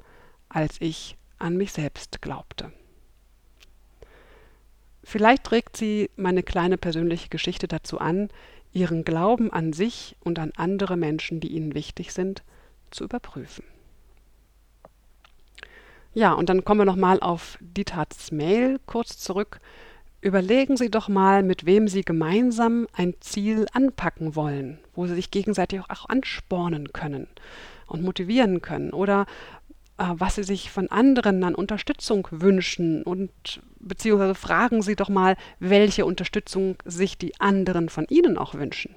als 0.48 0.76
ich 0.80 1.16
an 1.38 1.56
mich 1.56 1.72
selbst 1.72 2.22
glaubte. 2.22 2.72
Vielleicht 5.02 5.44
trägt 5.44 5.76
sie 5.76 6.10
meine 6.16 6.42
kleine 6.42 6.76
persönliche 6.78 7.28
Geschichte 7.28 7.68
dazu 7.68 7.98
an, 7.98 8.28
ihren 8.72 9.04
Glauben 9.04 9.52
an 9.52 9.72
sich 9.72 10.16
und 10.20 10.38
an 10.38 10.52
andere 10.56 10.96
Menschen, 10.96 11.40
die 11.40 11.52
ihnen 11.52 11.74
wichtig 11.74 12.12
sind, 12.12 12.42
zu 12.90 13.04
überprüfen. 13.04 13.64
Ja, 16.12 16.32
und 16.32 16.48
dann 16.48 16.64
kommen 16.64 16.80
wir 16.80 16.86
nochmal 16.86 17.20
auf 17.20 17.58
Dietats 17.60 18.32
Mail 18.32 18.80
kurz 18.86 19.18
zurück. 19.18 19.60
Überlegen 20.22 20.76
Sie 20.76 20.90
doch 20.90 21.08
mal, 21.08 21.42
mit 21.42 21.66
wem 21.66 21.88
Sie 21.88 22.00
gemeinsam 22.02 22.88
ein 22.92 23.14
Ziel 23.20 23.66
anpacken 23.72 24.34
wollen, 24.34 24.78
wo 24.94 25.06
Sie 25.06 25.14
sich 25.14 25.30
gegenseitig 25.30 25.82
auch 25.88 26.08
anspornen 26.08 26.92
können 26.92 27.28
und 27.86 28.02
motivieren 28.02 28.62
können. 28.62 28.92
Oder 28.92 29.26
was 29.98 30.34
sie 30.34 30.44
sich 30.44 30.70
von 30.70 30.90
anderen 30.90 31.42
an 31.44 31.54
Unterstützung 31.54 32.28
wünschen 32.30 33.02
und 33.02 33.30
beziehungsweise 33.80 34.34
fragen 34.34 34.82
Sie 34.82 34.96
doch 34.96 35.08
mal, 35.08 35.36
welche 35.58 36.04
Unterstützung 36.04 36.76
sich 36.84 37.16
die 37.16 37.38
anderen 37.40 37.88
von 37.88 38.06
Ihnen 38.08 38.36
auch 38.36 38.54
wünschen. 38.54 38.94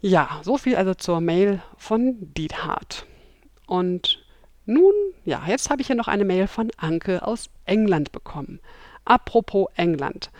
Ja, 0.00 0.40
so 0.42 0.58
viel 0.58 0.76
also 0.76 0.94
zur 0.94 1.20
Mail 1.20 1.62
von 1.76 2.16
Diethard. 2.34 3.06
Und 3.66 4.24
nun, 4.66 4.92
ja, 5.24 5.42
jetzt 5.46 5.70
habe 5.70 5.80
ich 5.80 5.86
hier 5.86 5.96
noch 5.96 6.08
eine 6.08 6.24
Mail 6.24 6.46
von 6.46 6.70
Anke 6.76 7.26
aus 7.26 7.50
England 7.64 8.12
bekommen. 8.12 8.60
Apropos 9.06 9.66
England. 9.76 10.30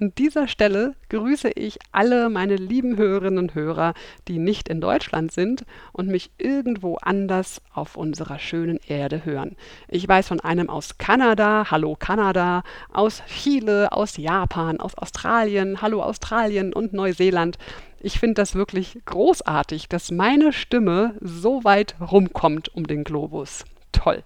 An 0.00 0.12
dieser 0.18 0.48
Stelle 0.48 0.94
grüße 1.08 1.50
ich 1.50 1.78
alle 1.92 2.28
meine 2.30 2.56
lieben 2.56 2.96
Hörerinnen 2.96 3.38
und 3.38 3.54
Hörer, 3.54 3.94
die 4.26 4.38
nicht 4.38 4.68
in 4.68 4.80
Deutschland 4.80 5.30
sind 5.30 5.64
und 5.92 6.08
mich 6.08 6.30
irgendwo 6.36 6.96
anders 6.96 7.62
auf 7.72 7.96
unserer 7.96 8.40
schönen 8.40 8.80
Erde 8.88 9.24
hören. 9.24 9.56
Ich 9.86 10.08
weiß 10.08 10.28
von 10.28 10.40
einem 10.40 10.68
aus 10.68 10.98
Kanada, 10.98 11.70
hallo 11.70 11.94
Kanada, 11.96 12.64
aus 12.92 13.22
Chile, 13.28 13.92
aus 13.92 14.16
Japan, 14.16 14.80
aus 14.80 14.96
Australien, 14.96 15.80
hallo 15.80 16.02
Australien 16.02 16.72
und 16.72 16.92
Neuseeland. 16.92 17.56
Ich 18.00 18.18
finde 18.18 18.34
das 18.34 18.56
wirklich 18.56 18.98
großartig, 19.06 19.88
dass 19.88 20.10
meine 20.10 20.52
Stimme 20.52 21.14
so 21.20 21.62
weit 21.62 21.94
rumkommt 22.00 22.74
um 22.74 22.86
den 22.86 23.04
Globus. 23.04 23.64
Toll. 23.92 24.24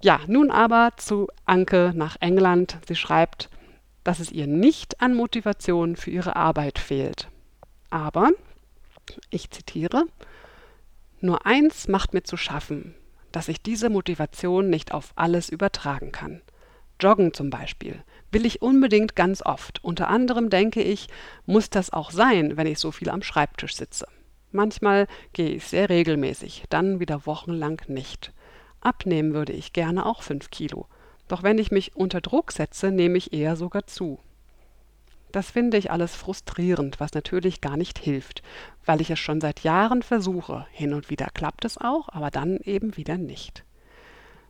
Ja, 0.00 0.20
nun 0.28 0.50
aber 0.50 0.92
zu 0.96 1.26
Anke 1.44 1.92
nach 1.94 2.16
England. 2.20 2.78
Sie 2.86 2.94
schreibt, 2.94 3.50
dass 4.04 4.20
es 4.20 4.30
ihr 4.30 4.46
nicht 4.46 5.00
an 5.00 5.14
Motivation 5.14 5.96
für 5.96 6.10
ihre 6.10 6.36
Arbeit 6.36 6.78
fehlt. 6.78 7.28
Aber, 7.90 8.30
ich 9.30 9.50
zitiere, 9.50 10.04
nur 11.20 11.46
eins 11.46 11.88
macht 11.88 12.14
mir 12.14 12.22
zu 12.22 12.36
schaffen, 12.36 12.94
dass 13.32 13.48
ich 13.48 13.60
diese 13.60 13.90
Motivation 13.90 14.70
nicht 14.70 14.92
auf 14.92 15.12
alles 15.16 15.48
übertragen 15.48 16.12
kann. 16.12 16.42
Joggen 17.00 17.34
zum 17.34 17.50
Beispiel 17.50 18.02
will 18.30 18.46
ich 18.46 18.62
unbedingt 18.62 19.16
ganz 19.16 19.42
oft. 19.42 19.82
Unter 19.82 20.08
anderem 20.08 20.48
denke 20.50 20.82
ich, 20.82 21.08
muss 21.46 21.70
das 21.70 21.92
auch 21.92 22.10
sein, 22.10 22.56
wenn 22.56 22.66
ich 22.66 22.78
so 22.78 22.92
viel 22.92 23.10
am 23.10 23.22
Schreibtisch 23.22 23.76
sitze. 23.76 24.06
Manchmal 24.52 25.06
gehe 25.32 25.50
ich 25.50 25.64
sehr 25.66 25.88
regelmäßig, 25.88 26.64
dann 26.70 27.00
wieder 27.00 27.26
wochenlang 27.26 27.80
nicht. 27.88 28.32
Abnehmen 28.80 29.34
würde 29.34 29.52
ich 29.52 29.72
gerne 29.72 30.06
auch 30.06 30.22
fünf 30.22 30.50
Kilo. 30.50 30.86
Doch 31.28 31.42
wenn 31.42 31.58
ich 31.58 31.70
mich 31.70 31.94
unter 31.96 32.20
Druck 32.20 32.52
setze, 32.52 32.90
nehme 32.90 33.18
ich 33.18 33.32
eher 33.32 33.56
sogar 33.56 33.86
zu. 33.86 34.18
Das 35.30 35.50
finde 35.50 35.76
ich 35.76 35.90
alles 35.90 36.16
frustrierend, 36.16 37.00
was 37.00 37.12
natürlich 37.12 37.60
gar 37.60 37.76
nicht 37.76 37.98
hilft, 37.98 38.42
weil 38.86 39.02
ich 39.02 39.10
es 39.10 39.18
schon 39.18 39.42
seit 39.42 39.60
Jahren 39.60 40.02
versuche. 40.02 40.66
Hin 40.72 40.94
und 40.94 41.10
wieder 41.10 41.28
klappt 41.34 41.66
es 41.66 41.76
auch, 41.76 42.08
aber 42.08 42.30
dann 42.30 42.58
eben 42.58 42.96
wieder 42.96 43.18
nicht. 43.18 43.62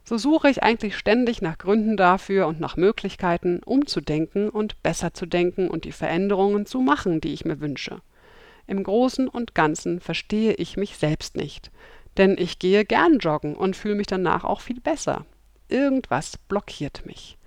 So 0.05 0.17
suche 0.17 0.49
ich 0.49 0.63
eigentlich 0.63 0.97
ständig 0.97 1.43
nach 1.43 1.59
Gründen 1.59 1.97
dafür 1.97 2.47
und 2.47 2.61
nach 2.61 2.77
Möglichkeiten, 2.77 3.61
umzudenken 3.65 4.49
und 4.49 4.83
besser 4.83 5.13
zu 5.13 5.27
denken 5.27 5.69
und 5.69 5.85
die 5.85 5.93
Veränderungen 5.93 6.65
zu 6.65 6.81
machen, 6.81 7.21
die 7.21 7.35
ich 7.35 7.45
mir 7.45 7.61
wünsche. 7.61 8.01
Im 8.67 8.85
Großen 8.85 9.29
und 9.29 9.55
Ganzen 9.55 10.01
verstehe 10.01 10.55
ich 10.55 10.77
mich 10.77 10.97
selbst 10.97 11.37
nicht 11.37 11.71
denn 12.19 12.37
ich 12.39 12.59
gehe 12.59 12.85
gern 12.85 13.19
joggen 13.19 13.55
und 13.55 13.77
fühle 13.77 13.95
mich 13.95 14.07
danach 14.07 14.45
auch 14.45 14.61
viel 14.61 14.81
besser. 14.81 15.25
Irgendwas 15.69 16.37
blockiert 16.37 17.07
mich. 17.07 17.39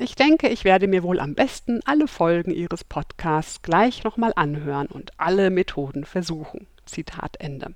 Ich 0.00 0.14
denke, 0.14 0.48
ich 0.48 0.64
werde 0.64 0.86
mir 0.86 1.02
wohl 1.02 1.18
am 1.18 1.34
besten 1.34 1.80
alle 1.84 2.06
Folgen 2.06 2.52
Ihres 2.52 2.84
Podcasts 2.84 3.62
gleich 3.62 4.04
nochmal 4.04 4.32
anhören 4.36 4.86
und 4.86 5.10
alle 5.16 5.50
Methoden 5.50 6.04
versuchen. 6.04 6.66
Zitat 6.86 7.36
Ende. 7.40 7.74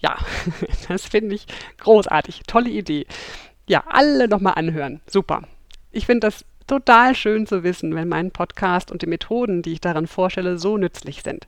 Ja, 0.00 0.18
das 0.88 1.06
finde 1.06 1.34
ich 1.34 1.46
großartig. 1.78 2.42
Tolle 2.46 2.68
Idee. 2.68 3.06
Ja, 3.66 3.84
alle 3.88 4.28
nochmal 4.28 4.54
anhören. 4.56 5.00
Super. 5.06 5.42
Ich 5.90 6.06
finde 6.06 6.26
das 6.26 6.44
total 6.66 7.14
schön 7.14 7.46
zu 7.46 7.62
wissen, 7.62 7.94
wenn 7.94 8.08
mein 8.08 8.30
Podcast 8.30 8.90
und 8.90 9.02
die 9.02 9.06
Methoden, 9.06 9.62
die 9.62 9.72
ich 9.72 9.80
darin 9.80 10.06
vorstelle, 10.06 10.58
so 10.58 10.76
nützlich 10.76 11.22
sind. 11.22 11.46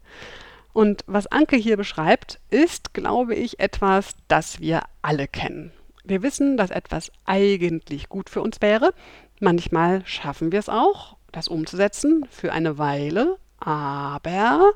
Und 0.74 1.04
was 1.06 1.28
Anke 1.28 1.56
hier 1.56 1.76
beschreibt, 1.76 2.40
ist, 2.50 2.94
glaube 2.94 3.36
ich, 3.36 3.60
etwas, 3.60 4.16
das 4.26 4.58
wir 4.58 4.82
alle 5.02 5.28
kennen. 5.28 5.72
Wir 6.02 6.22
wissen, 6.22 6.56
dass 6.56 6.70
etwas 6.70 7.12
eigentlich 7.24 8.08
gut 8.08 8.28
für 8.28 8.42
uns 8.42 8.60
wäre. 8.60 8.92
Manchmal 9.38 10.04
schaffen 10.04 10.50
wir 10.50 10.58
es 10.58 10.68
auch, 10.68 11.16
das 11.30 11.46
umzusetzen 11.46 12.26
für 12.28 12.52
eine 12.52 12.76
Weile, 12.76 13.38
aber 13.60 14.72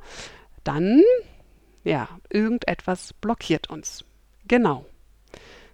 dann, 0.62 1.02
ja, 1.82 2.08
irgendetwas 2.30 3.12
blockiert 3.14 3.68
uns. 3.68 4.04
Genau. 4.46 4.87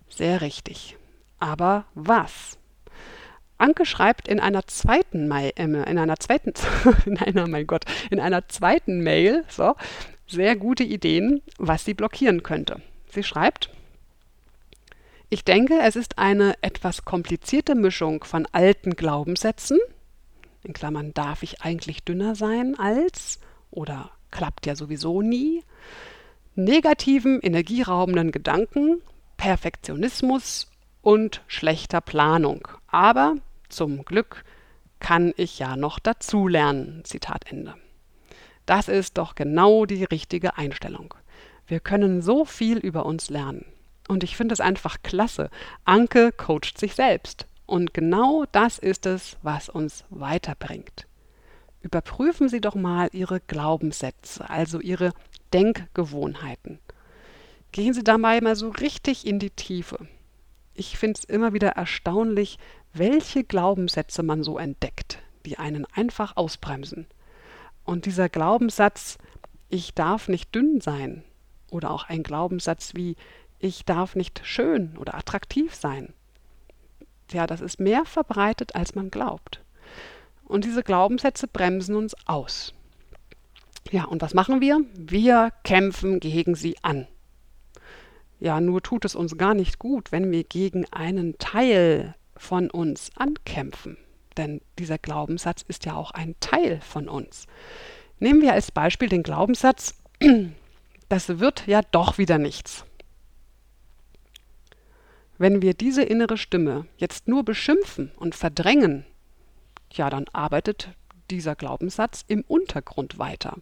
Sehr 0.08 0.40
richtig. 0.40 0.96
Aber 1.38 1.84
was? 1.94 2.58
Anke 3.58 3.86
schreibt 3.86 4.26
in 4.26 4.40
einer 4.40 4.66
zweiten 4.66 5.28
Mail, 5.28 5.52
äh, 5.56 5.64
in 5.64 5.98
einer 5.98 6.16
zweiten, 6.16 6.54
in 7.06 7.18
einer, 7.18 7.46
mein 7.46 7.66
Gott, 7.66 7.84
in 8.10 8.20
einer 8.20 8.48
zweiten 8.48 9.00
Mail, 9.00 9.44
so, 9.48 9.74
sehr 10.26 10.56
gute 10.56 10.84
Ideen, 10.84 11.42
was 11.58 11.84
sie 11.84 11.94
blockieren 11.94 12.42
könnte. 12.42 12.80
Sie 13.08 13.22
schreibt, 13.22 13.70
ich 15.30 15.44
denke, 15.44 15.78
es 15.82 15.96
ist 15.96 16.18
eine 16.18 16.54
etwas 16.62 17.04
komplizierte 17.04 17.74
Mischung 17.74 18.24
von 18.24 18.46
alten 18.52 18.94
Glaubenssätzen, 18.94 19.78
in 20.64 20.72
Klammern 20.72 21.12
darf 21.12 21.42
ich 21.42 21.60
eigentlich 21.60 22.04
dünner 22.04 22.34
sein 22.34 22.78
als 22.78 23.38
oder 23.70 24.10
klappt 24.30 24.66
ja 24.66 24.74
sowieso 24.74 25.20
nie, 25.20 25.62
negativen, 26.54 27.40
energieraubenden 27.40 28.32
Gedanken, 28.32 29.02
Perfektionismus 29.36 30.70
und 31.02 31.42
schlechter 31.46 32.00
Planung. 32.00 32.66
Aber 32.86 33.36
zum 33.68 34.04
Glück 34.04 34.44
kann 35.00 35.34
ich 35.36 35.58
ja 35.58 35.76
noch 35.76 35.98
dazulernen. 35.98 37.02
Zitat 37.04 37.50
Ende. 37.50 37.74
Das 38.66 38.88
ist 38.88 39.18
doch 39.18 39.34
genau 39.34 39.84
die 39.84 40.04
richtige 40.04 40.56
Einstellung. 40.56 41.14
Wir 41.66 41.80
können 41.80 42.22
so 42.22 42.44
viel 42.44 42.78
über 42.78 43.06
uns 43.06 43.30
lernen. 43.30 43.66
Und 44.08 44.22
ich 44.22 44.36
finde 44.36 44.52
es 44.52 44.60
einfach 44.60 45.02
klasse. 45.02 45.50
Anke 45.84 46.32
coacht 46.32 46.78
sich 46.78 46.94
selbst. 46.94 47.46
Und 47.66 47.94
genau 47.94 48.44
das 48.52 48.78
ist 48.78 49.06
es, 49.06 49.38
was 49.42 49.68
uns 49.68 50.04
weiterbringt. 50.10 51.06
Überprüfen 51.80 52.48
Sie 52.48 52.60
doch 52.60 52.74
mal 52.74 53.08
Ihre 53.12 53.40
Glaubenssätze, 53.40 54.48
also 54.48 54.80
Ihre 54.80 55.12
Denkgewohnheiten. 55.52 56.78
Gehen 57.72 57.94
Sie 57.94 58.04
dabei 58.04 58.40
mal 58.40 58.56
so 58.56 58.68
richtig 58.70 59.26
in 59.26 59.38
die 59.38 59.50
Tiefe. 59.50 60.06
Ich 60.74 60.98
finde 60.98 61.18
es 61.18 61.24
immer 61.24 61.52
wieder 61.52 61.70
erstaunlich, 61.70 62.58
welche 62.92 63.44
Glaubenssätze 63.44 64.22
man 64.22 64.42
so 64.42 64.58
entdeckt, 64.58 65.18
die 65.46 65.58
einen 65.58 65.86
einfach 65.94 66.36
ausbremsen. 66.36 67.06
Und 67.84 68.06
dieser 68.06 68.28
Glaubenssatz, 68.28 69.18
ich 69.68 69.94
darf 69.94 70.28
nicht 70.28 70.54
dünn 70.54 70.80
sein, 70.80 71.24
oder 71.70 71.90
auch 71.90 72.08
ein 72.08 72.22
Glaubenssatz 72.22 72.94
wie 72.94 73.16
ich 73.58 73.84
darf 73.84 74.14
nicht 74.14 74.42
schön 74.44 74.96
oder 74.98 75.14
attraktiv 75.14 75.74
sein. 75.74 76.12
Ja, 77.30 77.46
das 77.46 77.60
ist 77.60 77.80
mehr 77.80 78.04
verbreitet, 78.04 78.74
als 78.74 78.94
man 78.94 79.10
glaubt. 79.10 79.62
Und 80.44 80.64
diese 80.64 80.82
Glaubenssätze 80.82 81.48
bremsen 81.48 81.96
uns 81.96 82.14
aus. 82.26 82.74
Ja, 83.90 84.04
und 84.04 84.22
was 84.22 84.34
machen 84.34 84.60
wir? 84.60 84.80
Wir 84.94 85.50
kämpfen 85.62 86.20
gegen 86.20 86.54
sie 86.54 86.76
an. 86.82 87.06
Ja, 88.38 88.60
nur 88.60 88.82
tut 88.82 89.04
es 89.04 89.14
uns 89.14 89.38
gar 89.38 89.54
nicht 89.54 89.78
gut, 89.78 90.12
wenn 90.12 90.30
wir 90.30 90.44
gegen 90.44 90.84
einen 90.92 91.38
Teil 91.38 92.14
von 92.36 92.70
uns 92.70 93.10
ankämpfen. 93.16 93.96
Denn 94.36 94.60
dieser 94.78 94.98
Glaubenssatz 94.98 95.62
ist 95.62 95.84
ja 95.84 95.94
auch 95.94 96.10
ein 96.10 96.34
Teil 96.40 96.80
von 96.80 97.08
uns. 97.08 97.46
Nehmen 98.18 98.42
wir 98.42 98.52
als 98.52 98.72
Beispiel 98.72 99.08
den 99.08 99.22
Glaubenssatz, 99.22 99.94
das 101.08 101.38
wird 101.38 101.66
ja 101.66 101.82
doch 101.82 102.18
wieder 102.18 102.38
nichts. 102.38 102.84
Wenn 105.36 105.62
wir 105.62 105.74
diese 105.74 106.02
innere 106.02 106.38
Stimme 106.38 106.86
jetzt 106.96 107.26
nur 107.26 107.44
beschimpfen 107.44 108.12
und 108.16 108.34
verdrängen, 108.34 109.04
ja, 109.92 110.10
dann 110.10 110.26
arbeitet 110.32 110.90
dieser 111.30 111.54
Glaubenssatz 111.54 112.24
im 112.28 112.42
Untergrund 112.42 113.18
weiter. 113.18 113.58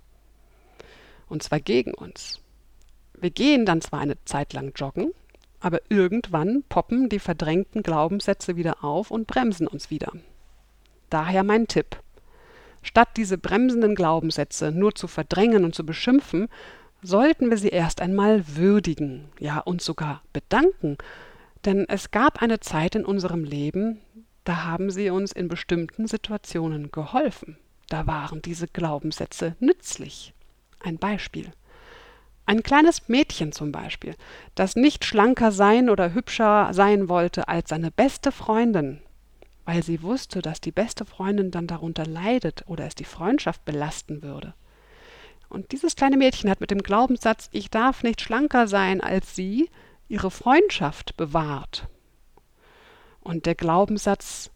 Und 1.29 1.43
zwar 1.43 1.61
gegen 1.61 1.95
uns. 1.95 2.41
Wir 3.19 3.31
gehen 3.31 3.65
dann 3.65 3.81
zwar 3.81 4.01
eine 4.01 4.23
Zeit 4.25 4.53
lang 4.53 4.73
joggen, 4.77 5.13
aber 5.61 5.81
irgendwann 5.89 6.65
poppen 6.69 7.09
die 7.09 7.21
verdrängten 7.21 7.83
Glaubenssätze 7.83 8.57
wieder 8.57 8.85
auf 8.85 9.11
und 9.11 9.27
bremsen 9.27 9.67
uns 9.67 9.91
wieder. 9.91 10.13
Daher 11.13 11.45
mein 11.45 11.69
Tipp. 11.69 11.97
Statt 12.83 13.11
diese 13.17 13.39
bremsenden 13.39 13.95
Glaubenssätze 13.95 14.73
nur 14.73 14.95
zu 14.95 15.07
verdrängen 15.07 15.65
und 15.65 15.75
zu 15.75 15.87
beschimpfen, 15.87 16.49
sollten 17.03 17.51
wir 17.51 17.59
sie 17.59 17.69
erst 17.69 18.01
einmal 18.01 18.45
würdigen, 18.57 19.29
ja 19.39 19.59
uns 19.59 19.85
sogar 19.85 20.23
bedanken 20.33 20.97
denn 21.65 21.89
es 21.89 22.11
gab 22.11 22.43
eine 22.43 22.61
Zeit 22.61 22.95
in 22.95 23.05
unserem 23.05 23.45
Leben, 23.45 24.01
da 24.45 24.65
haben 24.65 24.91
sie 24.91 25.11
uns 25.11 25.33
in 25.33 25.49
bestimmten 25.49 26.07
Situationen 26.09 26.91
geholfen. 26.91 27.57
Da 27.89 28.07
waren 28.07 28.43
diese 28.43 28.67
Glaubenssätze 28.67 29.55
nützlich. 29.61 30.35
Ein 30.81 30.99
Beispiel. 30.99 31.53
Ein 32.45 32.65
kleines 32.65 33.09
Mädchen 33.09 33.53
zum 33.53 33.71
Beispiel, 33.71 34.17
das 34.57 34.75
nicht 34.75 35.05
schlanker 35.05 35.53
sein 35.53 35.89
oder 35.89 36.13
hübscher 36.13 36.71
sein 36.73 37.09
wollte 37.09 37.47
als 37.47 37.69
seine 37.69 37.93
beste 37.93 38.33
Freundin, 38.33 39.01
weil 39.65 39.83
sie 39.83 40.03
wusste, 40.03 40.43
dass 40.43 40.61
die 40.61 40.73
beste 40.73 41.05
Freundin 41.05 41.51
dann 41.51 41.67
darunter 41.67 42.07
leidet 42.07 42.65
oder 42.67 42.87
es 42.87 42.95
die 42.95 43.05
Freundschaft 43.05 43.65
belasten 43.65 44.23
würde. 44.23 44.55
Und 45.49 45.73
dieses 45.73 45.97
kleine 45.97 46.17
Mädchen 46.17 46.51
hat 46.51 46.61
mit 46.61 46.71
dem 46.71 46.83
Glaubenssatz, 46.83 47.49
ich 47.53 47.71
darf 47.71 48.03
nicht 48.03 48.21
schlanker 48.21 48.67
sein 48.67 49.01
als 49.01 49.37
sie, 49.37 49.69
ihre 50.09 50.31
Freundschaft 50.31 51.17
bewahrt. 51.17 51.89
Und 53.21 53.47
der 53.47 53.55
Glaubenssatz, 53.55 54.51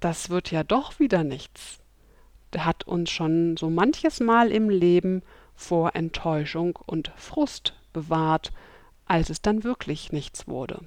das 0.00 0.28
wird 0.28 0.50
ja 0.50 0.64
doch 0.64 0.98
wieder 0.98 1.24
nichts, 1.24 1.78
der 2.52 2.64
hat 2.64 2.84
uns 2.84 3.10
schon 3.10 3.56
so 3.56 3.70
manches 3.70 4.20
Mal 4.20 4.50
im 4.50 4.68
Leben 4.68 5.22
vor 5.54 5.94
Enttäuschung 5.94 6.78
und 6.86 7.12
Frust 7.16 7.74
bewahrt, 7.92 8.52
als 9.06 9.30
es 9.30 9.40
dann 9.40 9.64
wirklich 9.64 10.12
nichts 10.12 10.46
wurde. 10.46 10.80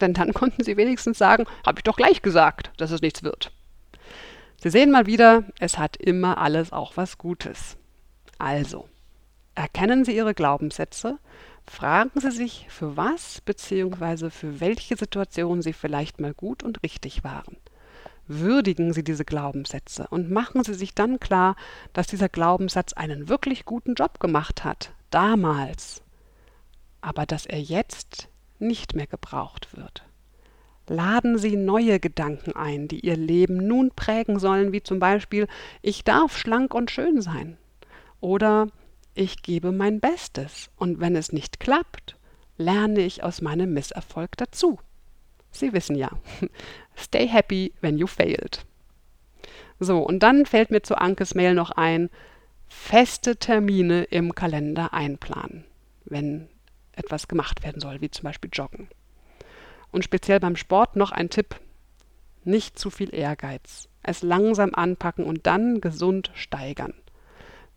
Denn 0.00 0.14
dann 0.14 0.32
konnten 0.34 0.62
sie 0.62 0.76
wenigstens 0.76 1.18
sagen, 1.18 1.44
habe 1.64 1.78
ich 1.78 1.84
doch 1.84 1.96
gleich 1.96 2.22
gesagt, 2.22 2.70
dass 2.76 2.90
es 2.90 3.00
nichts 3.00 3.22
wird. 3.22 3.52
Sie 4.58 4.70
sehen 4.70 4.90
mal 4.90 5.06
wieder, 5.06 5.44
es 5.58 5.78
hat 5.78 5.96
immer 5.96 6.38
alles 6.38 6.72
auch 6.72 6.96
was 6.96 7.18
Gutes. 7.18 7.76
Also, 8.38 8.88
erkennen 9.54 10.04
Sie 10.04 10.16
Ihre 10.16 10.34
Glaubenssätze, 10.34 11.18
Fragen 11.68 12.20
Sie 12.20 12.30
sich, 12.30 12.66
für 12.68 12.96
was 12.96 13.40
bzw. 13.40 14.30
für 14.30 14.60
welche 14.60 14.96
Situation 14.96 15.62
Sie 15.62 15.72
vielleicht 15.72 16.20
mal 16.20 16.32
gut 16.32 16.62
und 16.62 16.82
richtig 16.82 17.24
waren. 17.24 17.56
Würdigen 18.28 18.92
Sie 18.92 19.04
diese 19.04 19.24
Glaubenssätze 19.24 20.06
und 20.10 20.30
machen 20.30 20.64
Sie 20.64 20.74
sich 20.74 20.94
dann 20.94 21.20
klar, 21.20 21.56
dass 21.92 22.06
dieser 22.06 22.28
Glaubenssatz 22.28 22.92
einen 22.92 23.28
wirklich 23.28 23.64
guten 23.64 23.94
Job 23.94 24.20
gemacht 24.20 24.64
hat, 24.64 24.92
damals, 25.10 26.02
aber 27.00 27.26
dass 27.26 27.46
er 27.46 27.60
jetzt 27.60 28.28
nicht 28.58 28.94
mehr 28.94 29.06
gebraucht 29.06 29.76
wird. 29.76 30.04
Laden 30.88 31.36
Sie 31.36 31.56
neue 31.56 31.98
Gedanken 31.98 32.54
ein, 32.54 32.86
die 32.86 33.00
Ihr 33.00 33.16
Leben 33.16 33.66
nun 33.66 33.90
prägen 33.90 34.38
sollen, 34.38 34.72
wie 34.72 34.82
zum 34.82 34.98
Beispiel 34.98 35.48
Ich 35.82 36.04
darf 36.04 36.36
schlank 36.38 36.74
und 36.74 36.90
schön 36.90 37.20
sein 37.20 37.58
oder 38.20 38.68
ich 39.14 39.42
gebe 39.42 39.72
mein 39.72 40.00
Bestes 40.00 40.70
und 40.76 41.00
wenn 41.00 41.16
es 41.16 41.32
nicht 41.32 41.60
klappt, 41.60 42.16
lerne 42.58 43.00
ich 43.00 43.22
aus 43.22 43.40
meinem 43.40 43.72
Misserfolg 43.72 44.36
dazu. 44.36 44.78
Sie 45.50 45.72
wissen 45.72 45.96
ja, 45.96 46.10
stay 46.96 47.26
happy 47.26 47.72
when 47.80 47.98
you 47.98 48.06
failed. 48.06 48.64
So, 49.78 49.98
und 50.00 50.22
dann 50.22 50.46
fällt 50.46 50.70
mir 50.70 50.82
zu 50.82 50.96
Ankes 50.98 51.34
Mail 51.34 51.54
noch 51.54 51.70
ein, 51.70 52.10
feste 52.66 53.36
Termine 53.36 54.04
im 54.04 54.34
Kalender 54.34 54.92
einplanen, 54.92 55.64
wenn 56.04 56.48
etwas 56.96 57.28
gemacht 57.28 57.62
werden 57.64 57.80
soll, 57.80 58.00
wie 58.00 58.10
zum 58.10 58.24
Beispiel 58.24 58.50
Joggen. 58.52 58.88
Und 59.92 60.04
speziell 60.04 60.40
beim 60.40 60.56
Sport 60.56 60.96
noch 60.96 61.12
ein 61.12 61.30
Tipp, 61.30 61.56
nicht 62.44 62.78
zu 62.78 62.90
viel 62.90 63.14
Ehrgeiz. 63.14 63.88
Es 64.02 64.22
langsam 64.22 64.74
anpacken 64.74 65.24
und 65.24 65.46
dann 65.46 65.80
gesund 65.80 66.30
steigern. 66.34 66.94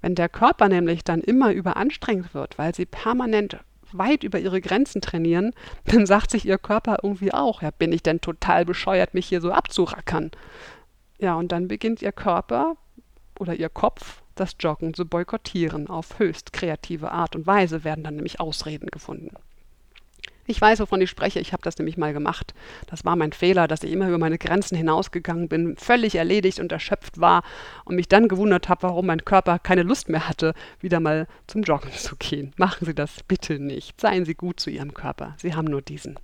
Wenn 0.01 0.15
der 0.15 0.29
Körper 0.29 0.69
nämlich 0.69 1.03
dann 1.03 1.21
immer 1.21 1.51
überanstrengt 1.51 2.33
wird, 2.33 2.57
weil 2.57 2.73
sie 2.73 2.85
permanent 2.85 3.57
weit 3.91 4.23
über 4.23 4.39
ihre 4.39 4.61
Grenzen 4.61 5.01
trainieren, 5.01 5.53
dann 5.85 6.05
sagt 6.05 6.31
sich 6.31 6.45
ihr 6.45 6.57
Körper 6.57 6.97
irgendwie 7.03 7.33
auch, 7.33 7.61
ja, 7.61 7.71
bin 7.71 7.91
ich 7.91 8.03
denn 8.03 8.21
total 8.21 8.65
bescheuert, 8.65 9.13
mich 9.13 9.27
hier 9.27 9.41
so 9.41 9.51
abzurackern. 9.51 10.31
Ja, 11.17 11.35
und 11.35 11.51
dann 11.51 11.67
beginnt 11.67 12.01
ihr 12.01 12.11
Körper 12.11 12.77
oder 13.39 13.55
ihr 13.55 13.69
Kopf 13.69 14.21
das 14.39 14.55
Joggen 14.59 14.93
zu 14.93 15.05
boykottieren. 15.05 15.87
Auf 15.87 16.19
höchst 16.19 16.53
kreative 16.53 17.11
Art 17.11 17.35
und 17.35 17.47
Weise 17.47 17.83
werden 17.83 18.03
dann 18.03 18.15
nämlich 18.15 18.39
Ausreden 18.39 18.87
gefunden. 18.87 19.35
Ich 20.49 20.59
weiß, 20.59 20.79
wovon 20.79 20.99
ich 20.99 21.11
spreche. 21.11 21.39
Ich 21.39 21.53
habe 21.53 21.61
das 21.61 21.77
nämlich 21.77 21.95
mal 21.95 22.11
gemacht. 22.11 22.55
Das 22.87 23.05
war 23.05 23.15
mein 23.15 23.33
Fehler, 23.33 23.67
dass 23.67 23.83
ich 23.83 23.91
immer 23.91 24.07
über 24.07 24.17
meine 24.17 24.39
Grenzen 24.39 24.75
hinausgegangen 24.75 25.47
bin, 25.47 25.77
völlig 25.77 26.15
erledigt 26.15 26.59
und 26.59 26.71
erschöpft 26.71 27.19
war 27.19 27.43
und 27.85 27.95
mich 27.95 28.07
dann 28.07 28.27
gewundert 28.27 28.67
habe, 28.67 28.81
warum 28.81 29.05
mein 29.05 29.23
Körper 29.23 29.59
keine 29.59 29.83
Lust 29.83 30.09
mehr 30.09 30.27
hatte, 30.27 30.55
wieder 30.79 30.99
mal 30.99 31.27
zum 31.45 31.61
Joggen 31.61 31.91
zu 31.91 32.15
gehen. 32.15 32.51
Machen 32.57 32.85
Sie 32.85 32.95
das 32.95 33.21
bitte 33.27 33.59
nicht. 33.59 34.01
Seien 34.01 34.25
Sie 34.25 34.33
gut 34.33 34.59
zu 34.59 34.71
Ihrem 34.71 34.95
Körper. 34.95 35.35
Sie 35.37 35.53
haben 35.53 35.67
nur 35.67 35.83
diesen. 35.83 36.17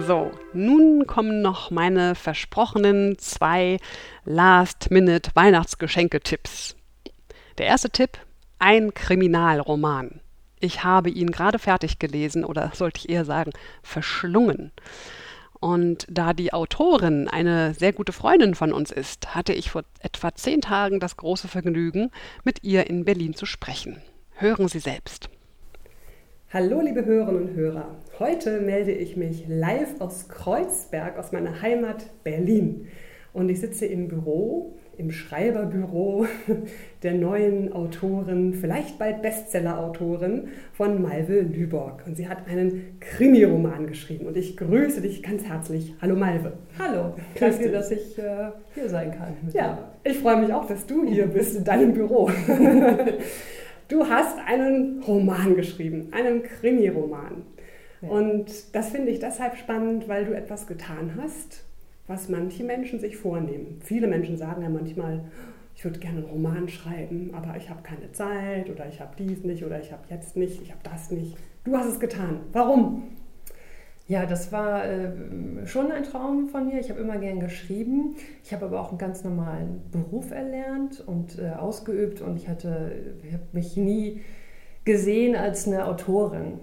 So, 0.00 0.32
nun 0.52 1.06
kommen 1.06 1.40
noch 1.40 1.70
meine 1.70 2.16
versprochenen 2.16 3.16
zwei 3.18 3.78
Last-Minute-Weihnachtsgeschenke-Tipps. 4.24 6.74
Der 7.58 7.66
erste 7.66 7.90
Tipp, 7.90 8.18
ein 8.58 8.92
Kriminalroman. 8.92 10.20
Ich 10.58 10.82
habe 10.82 11.10
ihn 11.10 11.30
gerade 11.30 11.58
fertig 11.58 11.98
gelesen 11.98 12.44
oder 12.44 12.72
sollte 12.74 13.00
ich 13.00 13.08
eher 13.08 13.24
sagen, 13.24 13.52
verschlungen. 13.82 14.72
Und 15.60 16.06
da 16.10 16.32
die 16.32 16.52
Autorin 16.52 17.28
eine 17.28 17.74
sehr 17.74 17.92
gute 17.92 18.12
Freundin 18.12 18.54
von 18.54 18.72
uns 18.72 18.90
ist, 18.90 19.34
hatte 19.34 19.52
ich 19.52 19.70
vor 19.70 19.82
etwa 20.00 20.34
zehn 20.34 20.60
Tagen 20.60 21.00
das 21.00 21.16
große 21.16 21.48
Vergnügen, 21.48 22.10
mit 22.42 22.64
ihr 22.64 22.88
in 22.88 23.04
Berlin 23.04 23.34
zu 23.34 23.46
sprechen. 23.46 24.02
Hören 24.34 24.68
Sie 24.68 24.80
selbst. 24.80 25.30
Hallo 26.54 26.80
liebe 26.80 27.04
Hörerinnen 27.04 27.48
und 27.48 27.56
Hörer. 27.56 27.96
Heute 28.20 28.60
melde 28.60 28.92
ich 28.92 29.16
mich 29.16 29.44
live 29.48 30.00
aus 30.00 30.28
Kreuzberg, 30.28 31.18
aus 31.18 31.32
meiner 31.32 31.62
Heimat 31.62 32.06
Berlin. 32.22 32.86
Und 33.32 33.48
ich 33.48 33.58
sitze 33.58 33.86
im 33.86 34.06
Büro, 34.06 34.76
im 34.96 35.10
Schreiberbüro 35.10 36.26
der 37.02 37.14
neuen 37.14 37.72
Autorin, 37.72 38.54
vielleicht 38.54 39.00
bald 39.00 39.20
Bestseller-Autorin 39.20 40.46
von 40.72 41.02
Malve 41.02 41.40
Lüborg. 41.40 42.04
Und 42.06 42.16
sie 42.16 42.28
hat 42.28 42.46
einen 42.46 43.00
Krimi-Roman 43.00 43.88
geschrieben. 43.88 44.26
Und 44.26 44.36
ich 44.36 44.56
grüße 44.56 45.00
dich 45.00 45.24
ganz 45.24 45.42
herzlich. 45.42 45.96
Hallo 46.00 46.14
Malve. 46.14 46.52
Hallo. 46.78 47.16
Danke, 47.36 47.72
dass 47.72 47.90
ich 47.90 48.16
äh, 48.16 48.52
hier 48.74 48.88
sein 48.88 49.10
kann. 49.10 49.34
Ja, 49.52 49.90
ich 50.04 50.18
freue 50.18 50.36
mich 50.36 50.52
auch, 50.52 50.68
dass 50.68 50.86
du 50.86 51.04
hier 51.04 51.26
bist 51.26 51.56
in 51.56 51.64
deinem 51.64 51.92
Büro. 51.94 52.30
Du 53.88 54.08
hast 54.08 54.38
einen 54.38 55.02
Roman 55.02 55.54
geschrieben, 55.56 56.08
einen 56.12 56.42
Krimi-Roman. 56.42 57.42
Ja. 58.00 58.08
Und 58.08 58.74
das 58.74 58.90
finde 58.90 59.10
ich 59.10 59.18
deshalb 59.18 59.56
spannend, 59.56 60.08
weil 60.08 60.24
du 60.24 60.34
etwas 60.34 60.66
getan 60.66 61.12
hast, 61.20 61.64
was 62.06 62.28
manche 62.28 62.64
Menschen 62.64 62.98
sich 62.98 63.16
vornehmen. 63.16 63.80
Viele 63.82 64.06
Menschen 64.06 64.36
sagen 64.36 64.62
ja 64.62 64.68
manchmal, 64.68 65.20
ich 65.76 65.84
würde 65.84 65.98
gerne 65.98 66.18
einen 66.18 66.26
Roman 66.26 66.68
schreiben, 66.68 67.30
aber 67.34 67.56
ich 67.56 67.68
habe 67.68 67.82
keine 67.82 68.12
Zeit 68.12 68.70
oder 68.70 68.88
ich 68.88 69.00
habe 69.00 69.14
dies 69.18 69.44
nicht 69.44 69.64
oder 69.64 69.80
ich 69.80 69.92
habe 69.92 70.02
jetzt 70.08 70.36
nicht, 70.36 70.62
ich 70.62 70.70
habe 70.70 70.80
das 70.84 71.10
nicht. 71.10 71.36
Du 71.64 71.76
hast 71.76 71.88
es 71.88 72.00
getan. 72.00 72.40
Warum? 72.52 73.04
Ja, 74.06 74.26
das 74.26 74.52
war 74.52 74.84
äh, 74.84 75.66
schon 75.66 75.90
ein 75.90 76.04
Traum 76.04 76.48
von 76.48 76.66
mir. 76.66 76.78
Ich 76.78 76.90
habe 76.90 77.00
immer 77.00 77.16
gern 77.16 77.40
geschrieben. 77.40 78.16
Ich 78.42 78.52
habe 78.52 78.66
aber 78.66 78.80
auch 78.80 78.90
einen 78.90 78.98
ganz 78.98 79.24
normalen 79.24 79.80
Beruf 79.90 80.30
erlernt 80.30 81.00
und 81.06 81.38
äh, 81.38 81.52
ausgeübt 81.52 82.20
und 82.20 82.36
ich 82.36 82.48
hatte, 82.48 82.92
habe 83.32 83.44
mich 83.52 83.76
nie 83.78 84.20
gesehen 84.84 85.36
als 85.36 85.66
eine 85.66 85.86
Autorin. 85.86 86.60